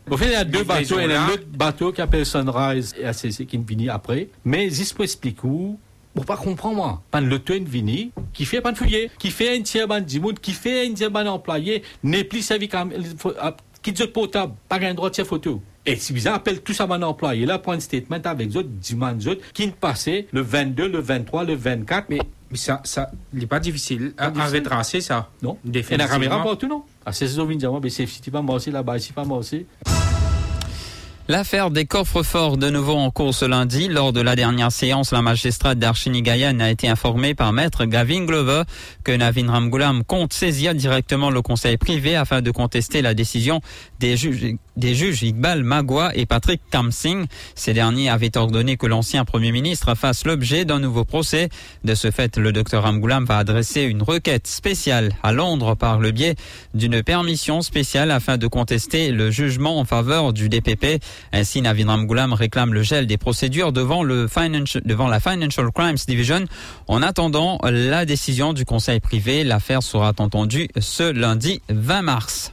Au 0.08 0.16
fait, 0.16 0.26
il 0.26 0.32
y 0.32 0.36
a 0.36 0.44
deux 0.44 0.62
bateaux, 0.62 1.00
il 1.00 1.10
y 1.10 1.12
a 1.12 1.24
un 1.24 1.28
autre 1.28 1.44
bateau 1.52 1.90
qui 1.90 1.96
s'appelle 1.96 2.24
Sunrise 2.24 2.94
et 2.98 3.04
ACC 3.04 3.46
qui 3.46 3.58
vient 3.58 3.94
après. 3.94 4.28
Mais 4.44 4.66
ils 4.66 4.80
expliquer 5.00 5.40
où, 5.44 5.78
pour 6.14 6.24
pas 6.24 6.36
comprendre, 6.36 6.76
moi. 6.76 7.02
Pan 7.10 7.20
le 7.20 7.38
toit 7.40 7.58
vini, 7.58 8.12
qui 8.32 8.44
fait 8.44 8.60
pan 8.60 8.74
fouiller, 8.74 9.10
qui 9.18 9.30
fait 9.30 9.56
un 9.56 9.62
tiers 9.62 9.88
ban 9.88 10.00
dimoun, 10.00 10.34
qui 10.34 10.52
fait 10.52 10.86
un 10.86 10.94
tiers 10.94 11.10
ban 11.10 11.26
employé, 11.26 11.82
n'est 12.04 12.24
plus 12.24 12.42
servi 12.42 12.68
comme, 12.68 12.92
qui 13.82 13.92
dit 13.92 14.06
potable, 14.06 14.54
pas 14.68 14.78
un 14.80 14.94
droit 14.94 15.10
de 15.10 15.24
photo. 15.24 15.60
Et 15.84 15.96
si 15.96 16.12
vous 16.12 16.28
appelez 16.28 16.58
tout 16.58 16.72
ça 16.72 16.86
mon 16.86 17.02
employé, 17.02 17.44
là, 17.44 17.58
point 17.58 17.80
statement 17.80 18.20
avec 18.24 18.50
d'autres, 18.50 18.68
dimanche 18.68 19.26
autres, 19.26 19.40
qui 19.52 19.66
ne 19.66 19.72
passaient 19.72 20.28
le 20.30 20.40
22, 20.40 20.88
le 20.88 21.00
23, 21.00 21.44
le 21.44 21.54
24. 21.56 22.06
Mais, 22.08 22.20
mais 22.52 22.58
ça, 22.58 22.82
ça, 22.84 23.10
il 23.32 23.40
n'est 23.40 23.46
pas 23.46 23.60
difficile 23.60 24.12
à, 24.18 24.26
à 24.26 24.46
retracer, 24.46 25.00
ça. 25.00 25.30
Non. 25.42 25.56
Et 25.72 25.96
la 25.96 26.06
caméra, 26.06 26.42
pas 26.42 26.54
tout, 26.54 26.68
non. 26.68 26.82
Ah, 27.04 27.12
c'est 27.12 27.26
ça, 27.26 27.42
dire, 27.46 27.72
mais 27.82 27.88
c'est 27.90 28.30
pas 28.30 28.42
moi 28.42 28.56
aussi 28.56 28.70
là-bas, 28.70 28.98
c'est 28.98 29.14
pas 29.14 29.24
moi 29.24 29.38
aussi. 29.38 29.64
L'affaire 31.28 31.70
des 31.70 31.86
coffres 31.86 32.22
forts 32.24 32.58
de 32.58 32.68
nouveau 32.68 32.94
en 32.94 33.10
cours 33.10 33.32
ce 33.32 33.44
lundi. 33.44 33.88
Lors 33.88 34.12
de 34.12 34.20
la 34.20 34.36
dernière 34.36 34.72
séance, 34.72 35.12
la 35.12 35.22
magistrate 35.22 35.78
d'Archinigayan 35.78 36.58
a 36.60 36.68
été 36.68 36.88
informée 36.88 37.34
par 37.34 37.52
maître 37.52 37.84
Gavin 37.84 38.24
Glover 38.24 38.64
que 39.04 39.12
Navin 39.12 39.50
Ramgoulam 39.50 40.04
compte 40.04 40.32
saisir 40.32 40.74
directement 40.74 41.30
le 41.30 41.40
conseil 41.40 41.78
privé 41.78 42.16
afin 42.16 42.42
de 42.42 42.50
contester 42.50 43.02
la 43.02 43.14
décision 43.14 43.60
des 44.00 44.16
juges 44.16 44.56
des 44.76 44.94
juges 44.94 45.22
Iqbal 45.22 45.62
Magua 45.62 46.14
et 46.14 46.26
Patrick 46.26 46.60
Kamsing. 46.70 47.26
Ces 47.54 47.72
derniers 47.72 48.08
avaient 48.08 48.36
ordonné 48.36 48.76
que 48.76 48.86
l'ancien 48.86 49.24
Premier 49.24 49.52
ministre 49.52 49.94
fasse 49.94 50.24
l'objet 50.24 50.64
d'un 50.64 50.80
nouveau 50.80 51.04
procès. 51.04 51.48
De 51.84 51.94
ce 51.94 52.10
fait, 52.10 52.36
le 52.36 52.52
docteur 52.52 52.84
Amgoulam 52.84 53.24
va 53.24 53.38
adresser 53.38 53.82
une 53.82 54.02
requête 54.02 54.46
spéciale 54.46 55.12
à 55.22 55.32
Londres 55.32 55.74
par 55.74 55.98
le 55.98 56.10
biais 56.10 56.34
d'une 56.74 57.02
permission 57.02 57.62
spéciale 57.62 58.10
afin 58.10 58.38
de 58.38 58.46
contester 58.46 59.10
le 59.10 59.30
jugement 59.30 59.78
en 59.78 59.84
faveur 59.84 60.32
du 60.32 60.48
DPP. 60.48 61.02
Ainsi, 61.32 61.62
Navid 61.62 61.88
Ramgoulam 61.88 62.32
réclame 62.32 62.74
le 62.74 62.82
gel 62.82 63.06
des 63.06 63.18
procédures 63.18 63.72
devant, 63.72 64.02
le 64.02 64.26
devant 64.84 65.08
la 65.08 65.20
Financial 65.20 65.70
Crimes 65.72 65.96
Division. 66.06 66.44
En 66.88 67.02
attendant 67.02 67.58
la 67.62 68.04
décision 68.04 68.52
du 68.52 68.64
conseil 68.64 69.00
privé, 69.00 69.44
l'affaire 69.44 69.82
sera 69.82 70.12
entendue 70.18 70.68
ce 70.78 71.10
lundi 71.12 71.60
20 71.68 72.02
mars. 72.02 72.52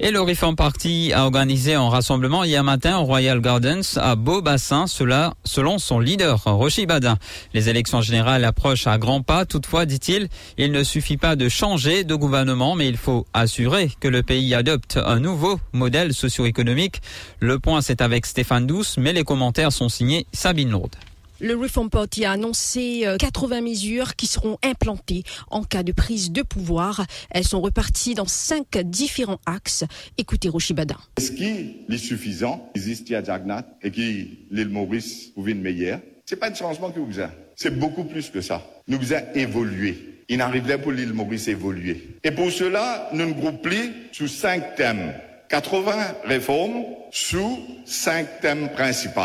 Et 0.00 0.12
le 0.12 0.20
Reform 0.20 0.54
Party 0.54 1.12
a 1.12 1.24
organisé 1.24 1.74
un 1.74 1.88
rassemblement 1.88 2.44
hier 2.44 2.62
matin 2.62 2.98
au 2.98 3.02
Royal 3.02 3.40
Gardens 3.40 3.96
à 3.96 4.14
Beaubassin, 4.14 4.86
cela 4.86 5.34
selon 5.42 5.78
son 5.78 5.98
leader, 5.98 6.40
Rochi 6.44 6.86
Badin. 6.86 7.18
Les 7.52 7.68
élections 7.68 8.00
générales 8.00 8.44
approchent 8.44 8.86
à 8.86 8.96
grands 8.96 9.22
pas. 9.22 9.44
Toutefois, 9.44 9.86
dit-il, 9.86 10.28
il 10.56 10.70
ne 10.70 10.84
suffit 10.84 11.16
pas 11.16 11.34
de 11.34 11.48
changer 11.48 12.04
de 12.04 12.14
gouvernement, 12.14 12.76
mais 12.76 12.88
il 12.88 12.96
faut 12.96 13.26
assurer 13.34 13.90
que 13.98 14.06
le 14.06 14.22
pays 14.22 14.54
adopte 14.54 15.00
un 15.04 15.18
nouveau 15.18 15.58
modèle 15.72 16.14
socio-économique. 16.14 17.02
Le 17.40 17.58
point, 17.58 17.80
c'est 17.80 18.00
avec 18.00 18.24
Stéphane 18.24 18.68
Douce, 18.68 18.98
mais 18.98 19.12
les 19.12 19.24
commentaires 19.24 19.72
sont 19.72 19.88
signés 19.88 20.26
Sabine 20.32 20.70
Lourde. 20.70 20.94
Le 21.40 21.54
Reform 21.54 21.88
Party 21.88 22.24
a 22.24 22.32
annoncé 22.32 23.06
80 23.20 23.56
euh, 23.58 23.62
mesures 23.62 24.16
qui 24.16 24.26
seront 24.26 24.58
implantées 24.64 25.22
en 25.50 25.62
cas 25.62 25.84
de 25.84 25.92
prise 25.92 26.32
de 26.32 26.42
pouvoir. 26.42 27.06
Elles 27.30 27.44
sont 27.44 27.60
reparties 27.60 28.14
dans 28.14 28.26
cinq 28.26 28.76
différents 28.78 29.38
axes. 29.46 29.84
Écoutez 30.16 30.48
Rochibada. 30.48 30.96
Est-ce 31.16 31.30
qu'il 31.30 31.84
est 31.88 31.98
suffisant 31.98 32.68
Existe 32.74 33.12
à 33.12 33.22
Jagnat 33.22 33.64
et 33.82 33.92
qui 33.92 34.40
l'île 34.50 34.70
Maurice 34.70 35.30
ou 35.36 35.44
meilleure 35.44 36.00
C'est 36.26 36.36
pas 36.36 36.50
un 36.50 36.54
changement 36.54 36.90
que 36.90 36.98
vous 36.98 37.20
avez. 37.20 37.32
C'est 37.54 37.78
beaucoup 37.78 38.04
plus 38.04 38.30
que 38.30 38.40
ça. 38.40 38.60
Nous 38.88 39.12
avons 39.12 39.34
évolué. 39.34 40.24
Il 40.28 40.40
arriverait 40.40 40.80
pour 40.80 40.90
l'île 40.90 41.12
Maurice 41.12 41.46
évoluer. 41.46 42.16
Et 42.24 42.32
pour 42.32 42.50
cela, 42.50 43.10
nous 43.12 43.26
nous 43.26 43.34
groupons 43.34 43.92
sous 44.10 44.28
cinq 44.28 44.74
thèmes. 44.74 45.14
80 45.48 45.92
réformes 46.24 46.84
sous 47.12 47.58
cinq 47.86 48.40
thèmes 48.40 48.70
principaux. 48.70 49.20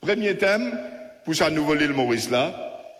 Premier 0.00 0.36
thème, 0.36 0.78
pour 1.24 1.34
sa 1.34 1.50
nouvelle 1.50 1.82
île 1.82 1.92
Maurice 1.92 2.30
là, 2.30 2.54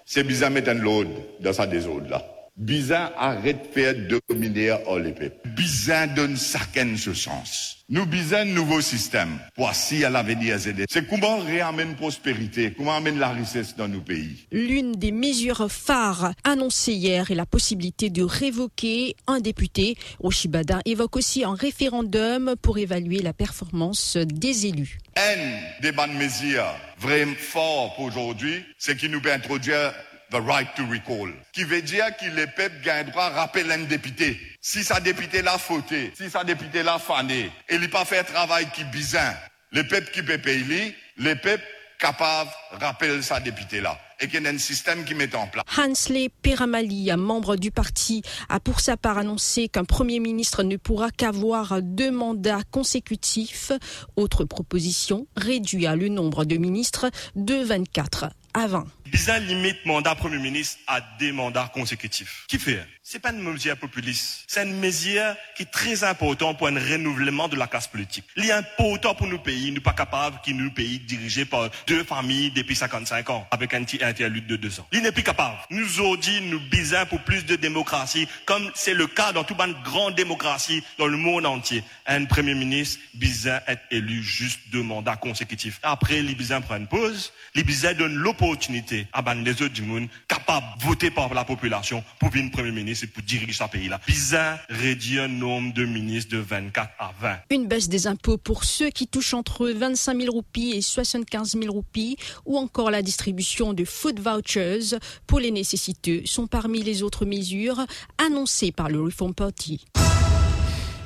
c'est 0.05 0.25
bizarre 0.25 0.51
mettre 0.51 0.71
un 0.71 0.75
load 0.75 1.09
dans 1.41 1.53
sa 1.53 1.67
désordre 1.67 2.11
là. 2.11 2.34
Bizarre 2.57 3.13
arrête 3.19 3.69
de 3.69 3.73
faire 3.73 3.95
dominer 4.29 4.71
en 4.87 4.97
l'épée. 4.97 5.33
Bizarre 5.57 6.15
donne 6.15 6.37
chacun 6.37 6.97
ce 6.97 7.13
sens. 7.13 7.79
Nous 7.89 8.07
bisons 8.07 8.37
un 8.37 8.45
nouveau 8.45 8.81
système. 8.81 9.41
Voici 9.57 10.05
à 10.05 10.11
l'avenir 10.11 10.57
C'est 10.89 11.09
comment 11.09 11.39
réamène 11.39 11.97
prospérité, 11.97 12.73
comment 12.77 12.97
amène 12.97 13.19
la 13.19 13.31
richesse 13.31 13.75
dans 13.75 13.89
nos 13.89 14.01
pays. 14.01 14.47
L'une 14.53 14.93
des 14.93 15.11
mesures 15.11 15.67
phares 15.69 16.33
annoncées 16.45 16.93
hier 16.93 17.29
est 17.33 17.35
la 17.35 17.45
possibilité 17.45 18.09
de 18.09 18.23
révoquer 18.23 19.17
un 19.27 19.41
député. 19.41 19.97
Oshibada 20.21 20.79
évoque 20.85 21.17
aussi 21.17 21.43
un 21.43 21.55
référendum 21.55 22.55
pour 22.63 22.79
évaluer 22.79 23.19
la 23.19 23.33
performance 23.33 24.17
des 24.17 24.67
élus. 24.67 24.99
Un 25.17 25.83
des 25.83 25.91
bonnes 25.91 26.17
mesures 26.17 26.73
vraiment 27.01 27.35
fort 27.37 27.97
pour 27.97 28.05
aujourd'hui, 28.05 28.65
c'est 28.79 28.97
qui 28.97 29.09
nous 29.09 29.21
peut 29.21 29.33
introduire 29.33 29.93
the 30.35 30.41
right 30.41 30.67
to 30.75 30.83
recall, 30.91 31.31
qui 31.53 31.63
veut 31.63 31.81
dire 31.81 32.07
que 32.17 32.27
les 32.35 32.49
peuples 32.49 32.81
gagnent 32.83 33.11
droit 33.11 33.27
à 33.27 33.31
rappeler 33.31 33.73
un 33.73 33.85
député. 33.85 34.37
Si 34.61 34.83
sa 34.83 34.99
député 34.99 35.43
l'a 35.43 35.59
fauté, 35.59 36.13
si 36.17 36.29
sa 36.29 36.43
député 36.43 36.83
l'a 36.83 36.99
fané, 36.99 37.53
et 37.69 37.77
il 37.77 37.89
pas 37.89 38.05
fait 38.05 38.25
travail 38.25 38.67
qui 38.75 38.83
bizarre, 38.85 39.37
les 39.71 39.85
peuples 39.85 40.11
qui 40.11 40.23
peut 40.25 40.39
payer, 40.39 40.97
les 41.19 41.37
peuples 41.37 41.65
capables 42.01 42.51
rappeler 42.73 43.23
sa 43.23 43.39
député 43.39 43.81
là 43.81 43.97
et 44.21 44.29
qu'il 44.29 44.43
y 44.43 44.47
a 44.47 44.51
un 44.51 44.59
système 44.59 45.05
qui 45.05 45.15
met 45.15 45.35
en 45.37 45.47
place. 45.47 45.65
Hansley 45.77 46.29
Peramali, 46.43 47.11
membre 47.17 47.57
du 47.57 47.71
parti, 47.71 48.23
a 48.49 48.59
pour 48.59 48.81
sa 48.81 48.97
part 48.97 49.19
annoncé 49.19 49.69
qu'un 49.69 49.85
Premier 49.85 50.19
ministre 50.19 50.63
ne 50.63 50.77
pourra 50.77 51.11
qu'avoir 51.11 51.81
deux 51.83 52.11
mandats 52.11 52.63
consécutifs. 52.71 53.73
Autre 54.17 54.45
proposition, 54.45 55.27
réduire 55.37 55.97
le 55.97 56.09
nombre 56.09 56.45
de 56.45 56.57
ministres 56.57 57.11
de 57.37 57.55
24 57.55 58.27
20. 58.55 58.87
Bizarre 59.07 59.41
limite 59.41 59.85
mandat 59.85 60.15
Premier 60.15 60.39
ministre 60.39 60.79
à 60.87 61.01
des 61.19 61.31
mandats 61.33 61.71
consécutifs. 61.73 62.45
Qui 62.49 62.59
fait 62.59 62.85
C'est 63.03 63.19
pas 63.19 63.33
une 63.33 63.43
mesure 63.43 63.77
populiste. 63.77 64.45
C'est 64.47 64.65
une 64.65 64.79
mesure 64.79 65.37
qui 65.57 65.63
est 65.65 65.71
très 65.71 66.03
importante 66.05 66.59
pour 66.59 66.69
un 66.69 66.75
renouvellement 66.75 67.49
de 67.49 67.57
la 67.57 67.67
classe 67.67 67.87
politique. 67.87 68.25
Il 68.37 68.47
est 68.47 68.53
important 68.53 69.15
pour 69.15 69.27
nos 69.27 69.39
pays, 69.39 69.71
nous 69.71 69.81
pas 69.81 69.93
capables 69.93 70.41
qui 70.45 70.55
nous 70.55 70.71
pays 70.71 70.99
dirigés 70.99 71.45
par 71.45 71.71
deux 71.87 72.03
familles 72.03 72.51
depuis 72.51 72.75
55 72.75 73.31
ans, 73.31 73.47
avec 73.51 73.75
un 73.75 73.85
interlude 74.03 74.47
de 74.47 74.57
deux 74.57 74.81
ans. 74.81 74.87
Il 74.93 75.03
n'est 75.03 75.13
plus 75.13 75.23
capable. 75.23 75.59
Nous 75.71 76.17
dit, 76.17 76.41
nous 76.43 76.61
bisons 76.71 77.07
pour 77.09 77.21
plus 77.21 77.45
de 77.45 77.57
démocratie, 77.57 78.27
comme 78.47 78.71
c'est 78.75 78.95
le 78.95 79.07
cas 79.07 79.33
dans 79.33 79.45
toute 79.45 79.61
une 79.61 79.77
grande 79.85 80.15
démocratie 80.15 80.83
dans 80.99 81.07
le 81.07 81.17
monde 81.17 81.47
entier. 81.47 81.85
Un 82.07 82.25
premier 82.25 82.55
ministre 82.55 83.01
bizarre 83.15 83.61
être 83.67 83.83
élu 83.91 84.23
juste 84.23 84.61
deux 84.73 84.83
mandats 84.83 85.17
consécutifs. 85.17 85.79
Après, 85.83 86.23
les 86.23 86.35
prend 86.35 86.77
une 86.77 86.87
pause, 86.87 87.33
les 87.55 87.65
donne 87.95 88.15
l'opportunité 88.45 89.07
à 89.13 89.35
les 89.35 89.51
autres 89.53 89.73
du 89.73 89.83
monde 89.83 90.09
capables 90.29 90.67
de 90.79 90.85
voter 90.85 91.11
par 91.11 91.33
la 91.33 91.45
population 91.45 92.05
pour 92.21 92.29
venir 92.29 92.51
Premier 92.51 92.73
ministre 92.73 93.05
et 93.05 93.09
pour 93.09 93.23
diriger 93.23 93.53
ce 93.53 93.65
pays-là. 93.65 94.01
Bizarre, 94.07 94.59
réduire 94.69 95.23
le 95.23 95.35
nombre 95.35 95.73
de 95.73 95.85
ministres 95.87 96.33
de 96.37 96.39
24 96.39 96.91
à 96.99 97.13
20. 97.21 97.37
Une 97.51 97.67
baisse 97.67 97.89
des 97.89 98.07
impôts 98.07 98.37
pour 98.37 98.65
ceux 98.65 98.91
qui 98.91 99.07
touchent 99.07 99.35
entre 99.35 99.71
25 99.71 100.21
000 100.21 100.33
roupies 100.33 100.73
et 100.73 100.83
75 100.83 101.57
000 101.59 101.73
roupies 101.73 102.17
ou 102.45 102.59
encore 102.59 102.91
la 102.91 103.03
distribution 103.03 103.73
de 103.73 103.85
food 103.85 104.21
vouchers 104.21 104.99
pour 105.27 105.41
les 105.41 105.51
nécessiteux 105.51 106.23
sont 106.27 106.47
parmi 106.47 106.83
les 106.83 107.03
autres 107.03 107.25
mesures 107.25 107.87
annoncées 108.19 108.73
par 108.73 108.89
le 108.89 109.01
Reform 109.01 109.35
Party. 109.35 109.87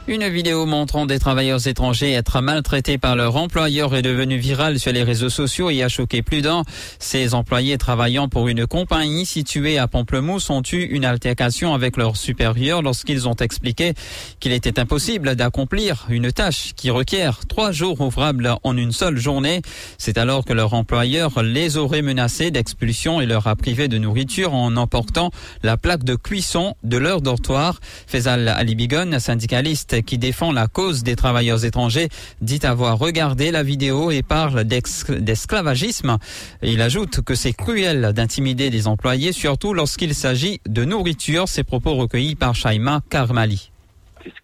Une 0.09 0.27
vidéo 0.27 0.65
montrant 0.65 1.05
des 1.05 1.19
travailleurs 1.19 1.69
étrangers 1.69 2.13
être 2.13 2.41
maltraités 2.41 2.97
par 2.97 3.15
leur 3.15 3.37
employeur 3.37 3.95
est 3.95 4.01
devenue 4.01 4.39
virale 4.39 4.81
sur 4.81 4.91
les 4.91 5.03
réseaux 5.03 5.29
sociaux 5.29 5.69
et 5.69 5.83
a 5.83 5.91
choqué 5.91 6.23
plus 6.23 6.41
d'un. 6.41 6.63
Ces 6.99 7.35
employés 7.35 7.77
travaillant 7.77 8.27
pour 8.27 8.49
une 8.49 8.67
compagnie 8.67 9.27
située 9.27 9.77
à 9.77 9.87
Pamplemousse 9.87 10.49
ont 10.49 10.63
eu 10.73 10.79
une 10.79 11.05
altercation 11.05 11.75
avec 11.75 11.99
leurs 11.99 12.17
supérieurs 12.17 12.81
lorsqu'ils 12.81 13.29
ont 13.29 13.35
expliqué 13.35 13.93
qu'il 14.41 14.53
était 14.53 14.81
impossible 14.81 15.35
d'accomplir 15.37 16.07
une 16.09 16.33
tâche 16.33 16.73
qui 16.75 16.89
requiert 16.89 17.41
trois 17.47 17.71
jours 17.71 18.01
ouvrables 18.01 18.55
en 18.65 18.79
une 18.79 18.93
seule 18.93 19.19
journée. 19.19 19.61
C'est 19.99 20.17
alors 20.17 20.47
que 20.47 20.55
leur 20.55 20.73
employeur 20.73 21.43
les 21.43 21.77
aurait 21.77 22.01
menacés 22.01 22.51
d'expulsion 22.51 23.21
et 23.21 23.27
leur 23.27 23.47
a 23.47 23.57
privé 23.57 23.89
de 23.89 23.99
nourriture 23.99 24.55
en 24.55 24.75
emportant 24.79 25.33
la 25.63 25.77
plaque 25.77 26.05
de 26.05 26.15
cuisson 26.15 26.77
de 26.83 26.97
leur 26.97 27.21
dortoir. 27.21 27.79
Faisal 28.07 28.49
Alibigon, 28.49 29.19
syndicaliste 29.19 29.98
qui 30.03 30.19
défend 30.19 30.53
la 30.53 30.67
cause 30.67 31.03
des 31.03 31.17
travailleurs 31.17 31.65
étrangers 31.65 32.09
dit 32.41 32.61
avoir 32.63 32.99
regardé 32.99 33.51
la 33.51 33.63
vidéo 33.63 34.11
et 34.11 34.23
parle 34.23 34.65
d'esclavagisme. 34.65 36.19
Il 36.63 36.83
ajoute 36.83 37.21
que 37.23 37.35
c'est 37.35 37.53
cruel 37.53 38.13
d'intimider 38.15 38.71
des 38.71 38.87
employés, 38.87 39.33
surtout 39.33 39.75
lorsqu'il 39.75 40.15
s'agit 40.15 40.61
de 40.69 40.85
nourriture. 40.85 41.49
Ces 41.49 41.65
propos 41.65 41.95
recueillis 41.95 42.35
par 42.35 42.55
Shaima 42.55 43.03
Karmali 43.11 43.71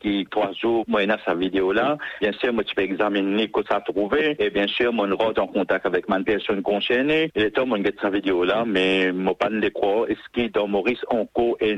qui 0.01 0.27
trois 0.31 0.53
jours, 0.53 0.85
moi, 0.89 1.03
a 1.03 1.19
sa 1.25 1.35
vidéo-là. 1.35 1.99
Bien 2.21 2.33
sûr, 2.33 2.53
moi, 2.53 2.65
tu 2.65 2.75
peux 2.75 2.83
examiner 2.83 3.45
ce 3.45 3.61
que 3.61 3.67
ça 3.69 3.77
a 3.77 3.81
trouvé. 3.81 4.37
Et 4.39 4.51
bien 4.51 4.67
sûr, 4.67 4.93
moi, 4.93 5.09
rentre 5.19 5.43
en 5.43 5.47
contact 5.47 5.87
avec 5.87 6.09
ma 6.09 6.21
personne 6.21 6.63
concernée. 6.63 7.31
Et 7.35 7.51
temps, 7.51 7.67
moi, 7.67 7.79
sa 8.01 8.11
vidéo-là, 8.11 8.65
mais 8.67 9.13
moi, 9.13 9.35
pas 9.35 9.49
de 9.49 9.69
croire. 9.69 10.07
Est-ce 10.09 10.29
que 10.33 10.51
dans 10.51 10.67
Maurice 10.67 11.05
Onco 11.11 11.57
est 11.61 11.75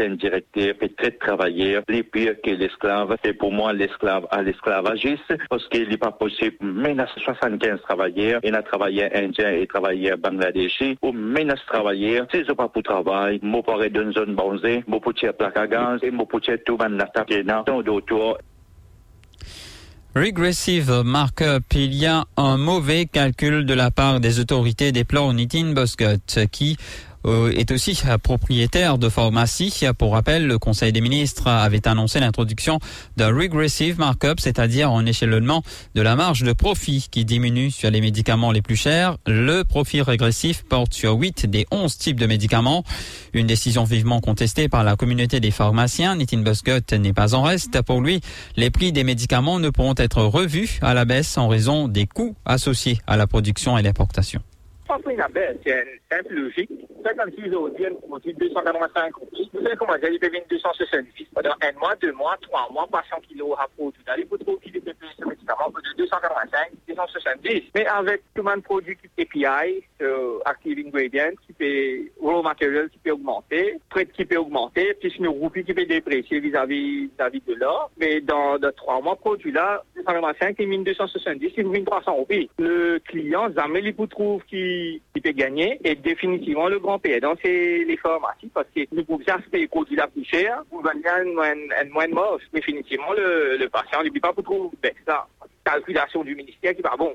un 0.00 0.14
directeur, 0.14 0.74
fait 0.78 0.96
très 0.96 1.10
travailleur, 1.12 1.82
les 1.88 2.02
pire 2.02 2.40
que 2.42 2.50
l'esclave. 2.50 3.16
Et 3.24 3.32
pour 3.32 3.52
moi, 3.52 3.72
l'esclave 3.72 4.26
à 4.30 4.42
l'esclavagiste, 4.42 5.34
parce 5.48 5.66
qu'il 5.68 5.88
n'est 5.88 5.96
pas 5.96 6.10
possible, 6.10 6.56
il 6.62 7.00
a 7.00 7.06
75 7.06 7.80
travailleurs, 7.82 8.40
il 8.42 8.54
a 8.54 8.62
travaillé 8.62 9.14
indien 9.16 9.50
et 9.50 9.66
travaillé 9.66 10.14
bangladeshi, 10.16 10.98
ou 11.02 11.12
menace 11.12 11.64
travailleurs, 11.66 12.26
c'est 12.32 12.54
pas 12.54 12.68
pour 12.68 12.82
travail, 12.82 13.38
moi, 13.42 13.62
paraît 13.62 13.90
d'une 13.90 14.12
zone 14.12 14.34
bronzée, 14.34 14.82
moi, 14.86 15.00
pour 15.00 15.14
tirer 15.14 15.32
plaque 15.32 15.56
à 15.56 15.66
gaz, 15.66 16.00
et 16.02 16.10
moi, 16.10 16.26
pour 16.26 16.40
tirer 16.40 16.58
tout, 16.58 16.76
man, 17.44 17.64
la 17.66 18.34
Regressive 20.14 21.02
Markup, 21.04 21.74
il 21.74 21.94
y 21.94 22.06
a 22.06 22.24
un 22.36 22.56
mauvais 22.56 23.06
calcul 23.06 23.66
de 23.66 23.74
la 23.74 23.90
part 23.90 24.20
des 24.20 24.40
autorités 24.40 24.90
plans 25.04 25.32
Nitin 25.32 25.72
Boscott 25.74 26.46
qui 26.50 26.76
est 27.54 27.70
aussi 27.70 28.00
propriétaire 28.22 28.98
de 28.98 29.08
pharmacie. 29.08 29.84
Pour 29.96 30.12
rappel, 30.12 30.46
le 30.46 30.58
Conseil 30.58 30.92
des 30.92 31.00
ministres 31.00 31.48
avait 31.48 31.86
annoncé 31.86 32.20
l'introduction 32.20 32.78
d'un 33.16 33.34
regressive 33.34 33.98
markup, 33.98 34.40
c'est-à-dire 34.40 34.90
un 34.90 35.06
échelonnement 35.06 35.62
de 35.94 36.02
la 36.02 36.16
marge 36.16 36.42
de 36.42 36.52
profit 36.52 37.08
qui 37.10 37.24
diminue 37.24 37.70
sur 37.70 37.90
les 37.90 38.00
médicaments 38.00 38.52
les 38.52 38.62
plus 38.62 38.76
chers. 38.76 39.16
Le 39.26 39.62
profit 39.62 40.02
régressif 40.02 40.64
porte 40.64 40.94
sur 40.94 41.14
8 41.14 41.46
des 41.46 41.66
11 41.70 41.96
types 41.98 42.20
de 42.20 42.26
médicaments. 42.26 42.84
Une 43.32 43.46
décision 43.46 43.84
vivement 43.84 44.20
contestée 44.20 44.68
par 44.68 44.84
la 44.84 44.96
communauté 44.96 45.40
des 45.40 45.50
pharmaciens. 45.50 46.16
Nitin 46.16 46.38
Buscott 46.38 46.92
n'est 46.92 47.12
pas 47.12 47.34
en 47.34 47.42
reste. 47.42 47.82
Pour 47.82 48.00
lui, 48.00 48.20
les 48.56 48.70
prix 48.70 48.92
des 48.92 49.04
médicaments 49.04 49.58
ne 49.58 49.70
pourront 49.70 49.94
être 49.96 50.22
revus 50.22 50.78
à 50.82 50.94
la 50.94 51.04
baisse 51.04 51.38
en 51.38 51.48
raison 51.48 51.88
des 51.88 52.06
coûts 52.06 52.36
associés 52.44 52.98
à 53.06 53.16
la 53.16 53.26
production 53.26 53.76
et 53.78 53.82
l'importation. 53.82 54.40
Une 54.88 55.26
baisse, 55.32 55.56
c'est 55.66 56.00
simple 56.10 56.34
logique. 56.34 56.70
56 57.04 57.54
audiences 57.54 58.00
pour 58.08 58.20
285 58.20 59.14
roupies. 59.14 59.50
Vous 59.52 59.62
savez 59.62 59.76
comment 59.76 59.92
peut 59.92 60.26
venir 60.28 60.42
270. 60.48 61.26
Pendant 61.34 61.54
un 61.60 61.72
mois, 61.78 61.94
deux 61.96 62.12
mois, 62.12 62.36
trois 62.40 62.68
mois, 62.70 62.86
par 62.86 63.04
100 63.06 63.20
kilos 63.28 63.54
à 63.58 63.68
produit. 63.76 64.02
Il 64.16 64.26
faut 64.26 64.38
trouver 64.38 64.58
qu'il 64.62 64.80
peut 64.80 64.94
payer 64.94 65.12
ce 65.18 65.24
médicament 65.26 65.68
de 65.68 65.96
285, 65.98 66.72
270. 67.06 67.70
Mais 67.74 67.86
avec 67.86 68.22
tout 68.34 68.42
le 68.42 68.60
produit 68.60 68.96
qui 68.96 69.22
API, 69.22 69.82
euh, 70.02 70.38
active 70.44 70.78
ingredient, 70.86 71.34
qui 71.46 71.52
peut, 71.52 72.10
raw 72.20 72.42
material 72.42 72.88
qui 72.90 72.98
peut 72.98 73.12
augmenter, 73.12 73.78
prêt 73.90 74.06
qui 74.06 74.24
peut 74.24 74.36
augmenter, 74.36 74.94
puis 74.94 75.12
une 75.18 75.28
roupie 75.28 75.64
qui 75.64 75.74
peut 75.74 75.84
déprécier 75.84 76.40
vis-à-vis 76.40 77.10
vis 77.32 77.42
de 77.46 77.54
l'or. 77.54 77.90
Mais 77.98 78.20
dans 78.20 78.58
de 78.58 78.70
trois 78.70 79.00
mois, 79.00 79.16
produit 79.16 79.52
là, 79.52 79.82
285 79.96 80.60
et 80.60 80.66
1270, 80.66 81.52
il 81.56 81.64
vous 81.64 81.70
1300 81.70 82.12
roupies. 82.12 82.50
Le 82.58 82.98
client, 82.98 83.48
jamais 83.54 83.80
il 83.80 83.94
vous 83.94 84.06
trouve 84.06 84.42
qui, 84.44 85.02
qui 85.14 85.20
peut 85.20 85.32
gagner 85.32 85.78
et 85.84 85.94
définitivement 85.94 86.68
le 86.68 86.78
grand 86.78 86.98
payant, 86.98 87.34
c'est 87.42 87.84
les 87.84 87.96
pharmacies 87.96 88.50
parce 88.52 88.66
que 88.74 88.80
nous 88.92 89.04
pouvons 89.04 89.22
acheter 89.26 89.58
les 89.58 89.68
produits 89.68 89.96
la 89.96 90.06
plus 90.06 90.24
cher, 90.24 90.62
vous 90.70 90.82
gagnez 90.82 91.32
moins, 91.32 91.54
moins 91.90 92.08
moche. 92.08 92.42
Définitivement, 92.52 93.12
le, 93.12 93.68
patient 93.68 94.02
ne 94.02 94.10
peut 94.10 94.20
pas 94.20 94.32
vous 94.32 94.42
trouver 94.42 94.94
ça. 95.06 95.26
Calculation 95.68 96.24
du 96.24 96.34
ministère 96.34 96.74
qui 96.74 96.80
va 96.80 96.96
bon. 96.96 97.14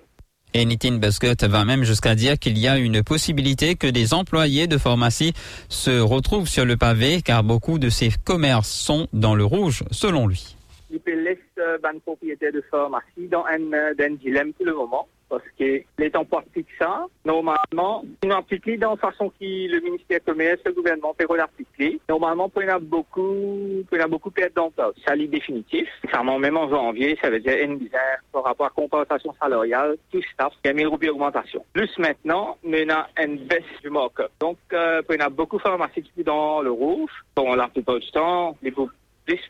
Et 0.54 0.64
Nitin 0.66 1.00
Buscott 1.00 1.44
va 1.44 1.66
même 1.66 1.84
jusqu'à 1.84 2.14
dire 2.14 2.38
qu'il 2.38 2.60
y 2.60 2.68
a 2.68 2.78
une 2.78 3.04
possibilité 3.04 3.74
que 3.74 3.88
des 3.88 4.14
employés 4.14 4.68
de 4.68 4.78
pharmacie 4.78 5.34
se 5.70 6.00
retrouvent 6.00 6.48
sur 6.48 6.64
le 6.64 6.78
pavé 6.78 7.24
car 7.26 7.44
beaucoup 7.44 7.80
de 7.80 7.90
ces 7.90 8.12
commerces 8.24 8.70
sont 8.70 9.08
dans 9.12 9.34
le 9.34 9.44
rouge 9.44 9.84
selon 9.90 10.28
lui. 10.28 10.56
Il 10.92 11.00
peut 11.00 11.20
laisser 11.20 11.42
euh, 11.58 11.80
propriétaire 12.06 12.52
de 12.54 12.64
pharmacie 12.70 13.28
dans 13.32 13.44
un, 13.46 13.74
euh, 13.74 13.94
un 14.00 14.12
dilemme 14.12 14.54
pour 14.54 14.68
le 14.68 14.76
moment 14.76 15.08
parce 15.34 15.50
que 15.58 15.82
les 15.98 16.12
temps 16.12 16.26
pratiques 16.26 16.68
ça, 16.78 17.08
normalement, 17.26 18.04
une 18.24 18.32
appliqué 18.32 18.78
dans 18.78 18.92
la 18.92 18.98
façon 18.98 19.30
que 19.30 19.44
le 19.44 19.80
ministère 19.80 20.20
de 20.20 20.32
commerce, 20.32 20.62
le 20.66 20.74
gouvernement 20.74 21.16
peut 21.18 21.26
l'appliquer. 21.36 22.00
Normalement, 22.08 22.52
y 22.56 22.64
a 22.70 22.78
beaucoup, 22.78 23.84
y 23.92 23.98
a 23.98 24.08
beaucoup 24.08 24.30
perdre 24.30 24.56
d'emploi. 24.56 24.94
Ça 25.08 25.16
lit 25.16 25.28
définitif. 25.28 25.88
Ça 26.12 26.24
même 26.24 26.58
en 26.58 26.70
janvier, 26.70 27.18
ça 27.22 27.30
veut 27.30 27.40
dire 27.40 27.58
une 27.62 27.80
misère 27.80 28.20
par 28.32 28.44
rapport 28.44 28.68
à 28.68 28.70
compensation 28.70 29.34
salariale, 29.42 29.98
tout 30.12 30.22
staff, 30.34 30.54
il 30.64 30.68
y 30.68 30.72
a 30.72 30.74
1000 30.74 30.88
roupies 30.88 31.08
d'augmentation. 31.08 31.66
Plus 31.74 31.90
maintenant, 31.98 32.58
mais 32.64 32.90
a 32.92 33.08
une 33.24 33.38
baisse 33.38 33.64
du 33.82 33.90
markup. 33.90 34.30
Donc, 34.40 34.58
euh, 34.74 35.02
y 35.10 35.22
a 35.22 35.30
beaucoup 35.30 35.58
de 35.58 35.62
pharmacies 35.62 36.04
qui 36.04 36.24
dans 36.24 36.62
le 36.62 36.72
rouge. 36.72 37.12
Bon, 37.36 37.56
la 37.56 37.68
plupart 37.68 38.00
du 38.00 38.12
temps, 38.12 38.56
les 38.62 38.72
plus 38.72 38.88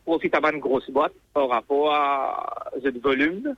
profitent 0.06 0.36
à 0.36 0.52
une 0.52 0.60
grosse 0.60 0.90
boîte 0.90 1.14
par 1.34 1.50
rapport 1.50 1.94
à 1.94 2.72
ce 2.82 3.00
volume. 3.00 3.56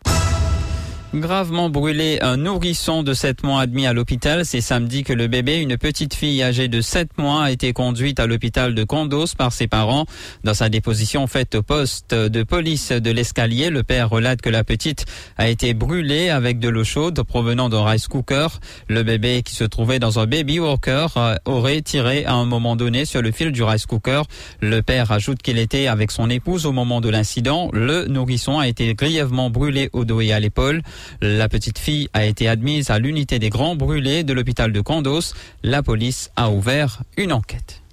Gravement 1.14 1.70
brûlé, 1.70 2.20
un 2.22 2.36
nourrisson 2.36 3.02
de 3.02 3.14
7 3.14 3.44
mois 3.44 3.62
admis 3.62 3.88
à 3.88 3.94
l'hôpital. 3.94 4.44
C'est 4.44 4.60
samedi 4.60 5.04
que 5.04 5.14
le 5.14 5.28
bébé, 5.28 5.60
une 5.60 5.78
petite 5.78 6.14
fille 6.14 6.44
âgée 6.44 6.68
de 6.68 6.82
7 6.82 7.18
mois, 7.18 7.44
a 7.44 7.52
été 7.52 7.72
conduite 7.72 8.20
à 8.20 8.28
l'hôpital 8.28 8.76
de 8.76 8.84
Condos 8.84 9.28
par 9.38 9.54
ses 9.54 9.68
parents. 9.68 10.08
Dans 10.44 10.54
sa 10.54 10.68
déposition 10.68 11.26
faite 11.28 11.56
au 11.56 11.64
poste 11.64 12.14
de 12.14 12.44
police 12.44 12.92
de 12.92 13.12
l'escalier, 13.12 13.70
le 13.70 13.84
père 13.84 14.10
relate 14.10 14.42
que 14.42 14.50
la 14.50 14.66
petite 14.66 15.06
a 15.38 15.48
été 15.48 15.74
brûlée 15.74 16.30
avec 16.30 16.60
de 16.60 16.68
l'eau 16.68 16.84
chaude 16.84 17.22
provenant 17.24 17.70
d'un 17.70 17.86
rice 17.86 18.08
cooker. 18.08 18.48
Le 18.90 19.04
bébé 19.04 19.42
qui 19.42 19.56
se 19.56 19.64
trouvait 19.64 20.00
dans 20.00 20.20
un 20.20 20.26
baby 20.26 20.60
walker 20.60 21.08
euh, 21.16 21.36
aurait 21.46 21.82
tiré 21.82 22.26
à 22.26 22.34
un 22.34 22.46
moment 22.46 22.76
donné 22.76 23.06
sur 23.06 23.22
le 23.22 23.32
fil 23.32 23.54
du 23.54 23.64
rice 23.64 23.86
cooker. 23.86 24.24
Le 24.60 24.82
père 24.82 25.14
ajoute 25.14 25.42
qu'il 25.42 25.60
était 25.60 25.88
avec 25.88 26.12
son 26.12 26.30
épouse 26.30 26.66
au 26.66 26.74
moment 26.74 27.00
de 27.00 27.08
l'incident. 27.08 27.70
Le 27.72 28.06
nourrisson 28.08 28.60
a 28.60 28.68
été 28.68 28.94
grièvement 28.96 29.50
brûlé 29.50 29.90
au 29.94 30.04
dos 30.04 30.20
et 30.20 30.34
à 30.34 30.42
l'épaule. 30.42 30.82
La 31.22 31.50
petite 31.50 31.80
fille 31.80 32.10
a 32.14 32.26
été 32.26 32.48
admise 32.48 32.90
à 32.90 33.00
l'unité 33.00 33.40
des 33.40 33.50
grands 33.50 33.76
brûlés 33.76 34.24
de 34.24 34.34
l'hôpital 34.34 34.72
de 34.72 34.82
Condos. 34.82 35.34
La 35.64 35.84
police 35.84 36.32
a 36.36 36.50
ouvert 36.50 37.04
une 37.18 37.34
enquête. 37.34 37.85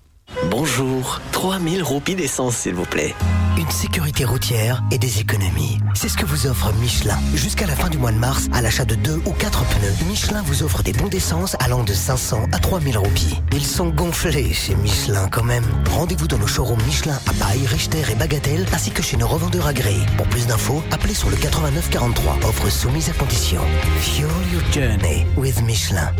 Bonjour, 0.54 1.23
3000 1.32 1.82
roupies 1.82 2.14
d'essence 2.14 2.56
s'il 2.56 2.75
vous 2.75 2.85
plaît. 2.85 3.14
Une 3.56 3.71
sécurité 3.71 4.26
routière 4.26 4.82
et 4.90 4.99
des 4.99 5.18
économies. 5.18 5.78
C'est 5.94 6.11
ce 6.11 6.18
que 6.18 6.26
vous 6.26 6.47
offre 6.47 6.71
Michelin. 6.75 7.18
Jusqu'à 7.35 7.66
la 7.66 7.75
fin 7.75 7.88
du 7.88 7.97
mois 7.97 8.12
de 8.12 8.18
mars, 8.18 8.49
à 8.52 8.61
l'achat 8.61 8.85
de 8.85 8.94
2 8.94 9.23
ou 9.25 9.32
4 9.32 9.64
pneus, 9.64 9.94
Michelin 10.11 10.42
vous 10.42 10.62
offre 10.62 10.82
des 10.82 10.92
bons 10.92 11.09
d'essence 11.09 11.56
allant 11.59 11.85
de 11.85 11.94
500 11.94 12.49
à 12.52 12.59
3000 12.59 12.99
roupies. 12.99 13.40
Ils 13.52 13.65
sont 13.65 13.88
gonflés 13.88 14.52
chez 14.52 14.75
Michelin 14.75 15.26
quand 15.30 15.43
même. 15.43 15.65
Rendez-vous 15.91 16.28
dans 16.28 16.38
nos 16.38 16.47
showrooms 16.47 16.84
Michelin 16.84 17.19
à 17.26 17.32
Paille, 17.32 17.67
Richter 17.67 18.02
et 18.12 18.15
Bagatelle, 18.15 18.67
ainsi 18.75 18.91
que 18.91 19.02
chez 19.02 19.17
nos 19.17 19.28
revendeurs 19.28 19.69
agréés. 19.69 20.04
Pour 20.19 20.26
plus 20.26 20.47
d'infos, 20.47 20.82
appelez 20.91 21.15
sur 21.15 21.30
le 21.30 21.36
89 21.36 21.88
43. 21.88 22.41
Offre 22.47 22.71
soumise 22.71 23.08
à 23.08 23.15
condition. 23.15 23.62
Fuel 24.00 24.28
your 24.52 24.62
journey 24.71 25.26
with 25.34 25.62
Michelin. 25.62 26.12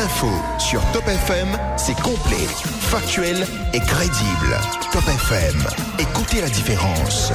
L'info 0.00 0.30
sur 0.58 0.80
Top 0.92 1.06
FM, 1.06 1.58
c'est 1.76 2.00
complet, 2.00 2.46
factuel 2.80 3.46
et 3.74 3.80
crédible. 3.80 4.56
Top 4.90 5.02
FM, 5.06 5.62
écoutez 5.98 6.40
la 6.40 6.48
différence. 6.48 7.30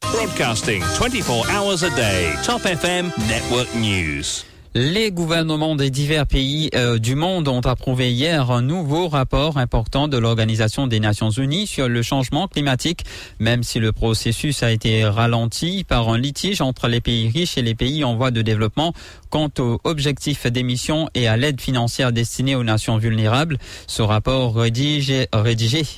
Broadcasting 0.00 0.82
24 0.98 1.48
hours 1.52 1.84
a 1.84 1.90
day. 1.90 2.32
Top 2.44 2.66
FM 2.66 3.12
Network 3.28 3.72
News. 3.76 4.53
Les 4.76 5.12
gouvernements 5.12 5.76
des 5.76 5.88
divers 5.88 6.26
pays 6.26 6.68
euh, 6.74 6.98
du 6.98 7.14
monde 7.14 7.46
ont 7.46 7.60
approuvé 7.60 8.12
hier 8.12 8.50
un 8.50 8.60
nouveau 8.60 9.06
rapport 9.06 9.56
important 9.56 10.08
de 10.08 10.18
l'Organisation 10.18 10.88
des 10.88 10.98
Nations 10.98 11.30
Unies 11.30 11.68
sur 11.68 11.88
le 11.88 12.02
changement 12.02 12.48
climatique, 12.48 13.04
même 13.38 13.62
si 13.62 13.78
le 13.78 13.92
processus 13.92 14.64
a 14.64 14.72
été 14.72 15.04
ralenti 15.04 15.84
par 15.84 16.08
un 16.08 16.18
litige 16.18 16.60
entre 16.60 16.88
les 16.88 17.00
pays 17.00 17.30
riches 17.30 17.56
et 17.56 17.62
les 17.62 17.76
pays 17.76 18.02
en 18.02 18.16
voie 18.16 18.32
de 18.32 18.42
développement 18.42 18.94
quant 19.34 19.50
aux 19.58 19.80
objectifs 19.82 20.46
d'émission 20.46 21.08
et 21.16 21.26
à 21.26 21.36
l'aide 21.36 21.60
financière 21.60 22.12
destinée 22.12 22.54
aux 22.54 22.62
nations 22.62 22.98
vulnérables. 22.98 23.58
Ce 23.88 24.00
rapport 24.00 24.54
rédigé, 24.54 25.26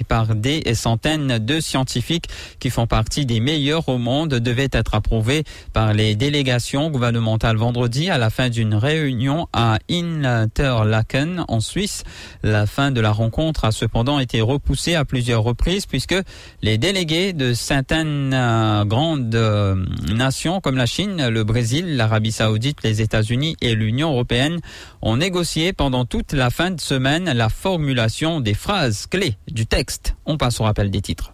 par 0.09 0.35
des 0.35 0.75
centaines 0.75 1.39
de 1.39 1.61
scientifiques 1.61 2.31
qui 2.61 2.71
font 2.71 2.87
partie 2.87 3.27
des 3.27 3.41
meilleurs 3.41 3.91
au 3.91 3.99
monde 3.99 4.31
devait 4.31 4.71
être 4.73 4.95
approuvé 4.95 5.45
par 5.75 5.93
les 5.93 6.17
délégations 6.17 6.89
gouvernementales 6.89 7.59
vendredi 7.59 8.09
à 8.09 8.17
la 8.17 8.31
fin 8.31 8.49
d'une 8.49 8.67
une 8.67 8.75
réunion 8.75 9.49
à 9.53 9.79
Interlaken 9.91 11.45
en 11.47 11.61
Suisse. 11.61 12.05
La 12.43 12.67
fin 12.67 12.91
de 12.91 13.03
la 13.03 13.13
rencontre 13.13 13.67
a 13.67 13.71
cependant 13.71 14.19
été 14.19 14.41
repoussée 14.41 14.95
à 14.95 15.05
plusieurs 15.05 15.43
reprises 15.43 15.85
puisque 15.85 16.17
les 16.63 16.79
délégués 16.79 17.35
de 17.35 17.53
certaines 17.53 18.33
euh, 18.33 18.85
grandes 18.87 19.35
euh, 19.35 19.77
nations 20.11 20.63
comme 20.63 20.79
la 20.79 20.87
Chine, 20.87 21.29
le 21.29 21.45
Brésil, 21.45 21.97
l'Arabie 21.97 22.33
saoudite, 22.33 22.83
les 22.83 23.03
États-Unis 23.03 23.26
et 23.61 23.75
l'Union 23.75 24.13
européenne 24.13 24.61
ont 25.03 25.17
négocié 25.17 25.73
pendant 25.73 26.05
toute 26.05 26.33
la 26.33 26.51
fin 26.51 26.71
de 26.71 26.81
semaine 26.81 27.33
la 27.33 27.49
formulation 27.49 28.41
des 28.41 28.55
phrases 28.55 29.07
clés 29.07 29.35
du 29.49 29.67
texte. 29.67 30.17
On 30.27 30.37
passe 30.37 30.61
au 30.61 30.65
rappel 30.65 30.91
des 30.91 31.01
titres. 31.01 31.33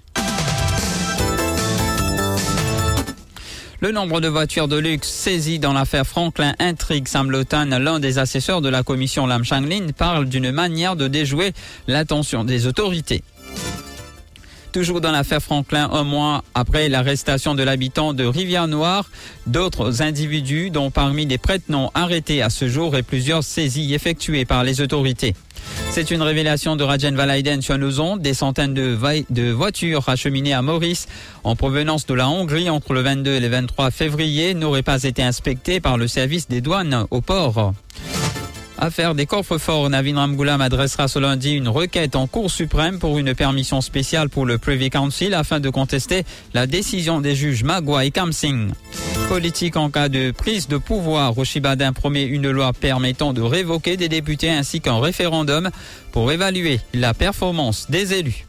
Le 3.80 3.90
nombre 3.90 4.20
de 4.20 4.28
voitures 4.28 4.68
de 4.68 4.76
luxe 4.76 5.08
saisies 5.08 5.58
dans 5.58 5.72
l'affaire 5.72 6.06
Franklin 6.06 6.54
intrigue 6.60 7.08
Sam 7.08 7.32
Lotan. 7.32 7.66
L'un 7.66 7.98
des 7.98 8.18
assesseurs 8.18 8.60
de 8.60 8.68
la 8.68 8.84
commission 8.84 9.26
Lam 9.26 9.42
Changlin 9.42 9.88
parle 9.96 10.26
d'une 10.26 10.52
manière 10.52 10.94
de 10.94 11.08
déjouer 11.08 11.52
l'attention 11.88 12.44
des 12.44 12.68
autorités. 12.68 13.24
Toujours 14.72 15.02
dans 15.02 15.12
l'affaire 15.12 15.42
Franklin, 15.42 15.90
un 15.92 16.02
mois 16.02 16.44
après 16.54 16.88
l'arrestation 16.88 17.54
de 17.54 17.62
l'habitant 17.62 18.14
de 18.14 18.24
Rivière-Noire, 18.24 19.10
d'autres 19.46 20.00
individus, 20.00 20.70
dont 20.70 20.90
parmi 20.90 21.26
les 21.26 21.36
prête-noms 21.36 21.90
arrêtés 21.92 22.40
à 22.40 22.48
ce 22.48 22.68
jour 22.68 22.96
et 22.96 23.02
plusieurs 23.02 23.44
saisies 23.44 23.92
effectuées 23.92 24.46
par 24.46 24.64
les 24.64 24.80
autorités. 24.80 25.34
C'est 25.90 26.10
une 26.10 26.22
révélation 26.22 26.74
de 26.74 26.84
Rajen 26.84 27.14
Valaiden 27.14 27.60
sur 27.60 27.76
nos 27.76 28.00
ondes. 28.00 28.22
Des 28.22 28.32
centaines 28.32 28.72
de, 28.72 28.96
de, 29.28 29.50
voitures 29.50 30.08
acheminées 30.08 30.54
à 30.54 30.62
Maurice 30.62 31.06
en 31.44 31.54
provenance 31.54 32.06
de 32.06 32.14
la 32.14 32.30
Hongrie 32.30 32.70
entre 32.70 32.94
le 32.94 33.02
22 33.02 33.30
et 33.32 33.40
le 33.40 33.48
23 33.48 33.90
février 33.90 34.54
n'auraient 34.54 34.82
pas 34.82 35.02
été 35.02 35.22
inspectées 35.22 35.80
par 35.80 35.98
le 35.98 36.08
service 36.08 36.48
des 36.48 36.62
douanes 36.62 37.06
au 37.10 37.20
port. 37.20 37.74
Affaire 38.84 39.14
des 39.14 39.26
coffres-forts, 39.26 39.90
Navin 39.90 40.16
Ramgoulam 40.16 40.60
adressera 40.60 41.06
ce 41.06 41.20
lundi 41.20 41.52
une 41.52 41.68
requête 41.68 42.16
en 42.16 42.26
Cour 42.26 42.50
suprême 42.50 42.98
pour 42.98 43.16
une 43.16 43.32
permission 43.32 43.80
spéciale 43.80 44.28
pour 44.28 44.44
le 44.44 44.58
Privy 44.58 44.90
Council 44.90 45.34
afin 45.34 45.60
de 45.60 45.70
contester 45.70 46.24
la 46.52 46.66
décision 46.66 47.20
des 47.20 47.36
juges 47.36 47.62
Magua 47.62 48.04
et 48.04 48.10
Kamsing. 48.10 48.72
Politique 49.28 49.76
en 49.76 49.88
cas 49.88 50.08
de 50.08 50.32
prise 50.32 50.66
de 50.66 50.78
pouvoir, 50.78 51.32
Rochibadin 51.32 51.92
promet 51.92 52.24
une 52.24 52.50
loi 52.50 52.72
permettant 52.72 53.32
de 53.32 53.40
révoquer 53.40 53.96
des 53.96 54.08
députés 54.08 54.50
ainsi 54.50 54.80
qu'un 54.80 54.98
référendum 54.98 55.70
pour 56.10 56.32
évaluer 56.32 56.80
la 56.92 57.14
performance 57.14 57.88
des 57.88 58.14
élus. 58.14 58.46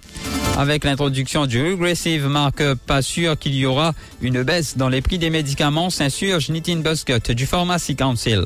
Avec 0.57 0.83
l'introduction 0.83 1.45
du 1.45 1.61
Regressive 1.63 2.25
Markup, 2.25 2.79
pas 2.87 3.03
sûr 3.03 3.37
qu'il 3.37 3.53
y 3.53 3.67
aura 3.67 3.93
une 4.19 4.41
baisse 4.41 4.77
dans 4.77 4.89
les 4.89 5.01
prix 5.01 5.19
des 5.19 5.29
médicaments, 5.29 5.91
s'insurge 5.91 6.49
Nitin 6.49 6.77
Buskut 6.77 7.31
du 7.33 7.45
Pharmacy 7.45 7.95
Council. 7.95 8.45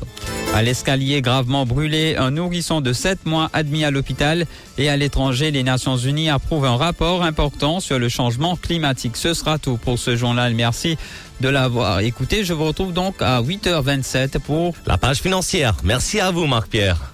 À 0.54 0.62
l'escalier 0.62 1.22
gravement 1.22 1.66
brûlé, 1.66 2.16
un 2.16 2.32
nourrisson 2.32 2.80
de 2.80 2.92
7 2.92 3.26
mois 3.26 3.48
admis 3.52 3.84
à 3.84 3.90
l'hôpital 3.90 4.46
et 4.76 4.88
à 4.88 4.96
l'étranger, 4.96 5.50
les 5.50 5.62
Nations 5.62 5.96
Unies 5.96 6.30
approuvent 6.30 6.64
un 6.64 6.76
rapport 6.76 7.22
important 7.22 7.78
sur 7.80 7.98
le 7.98 8.08
changement 8.08 8.56
climatique. 8.56 9.16
Ce 9.16 9.34
sera 9.34 9.58
tout 9.58 9.76
pour 9.76 9.98
ce 9.98 10.16
journal. 10.16 10.54
Merci 10.54 10.96
de 11.40 11.48
l'avoir 11.48 12.00
écouté. 12.00 12.44
Je 12.44 12.54
vous 12.54 12.64
retrouve 12.64 12.92
donc 12.92 13.14
à 13.20 13.40
8h27 13.40 14.40
pour 14.40 14.74
la 14.86 14.98
page 14.98 15.18
financière. 15.18 15.76
Merci 15.84 16.18
à 16.18 16.32
vous, 16.32 16.46
Marc-Pierre. 16.46 17.12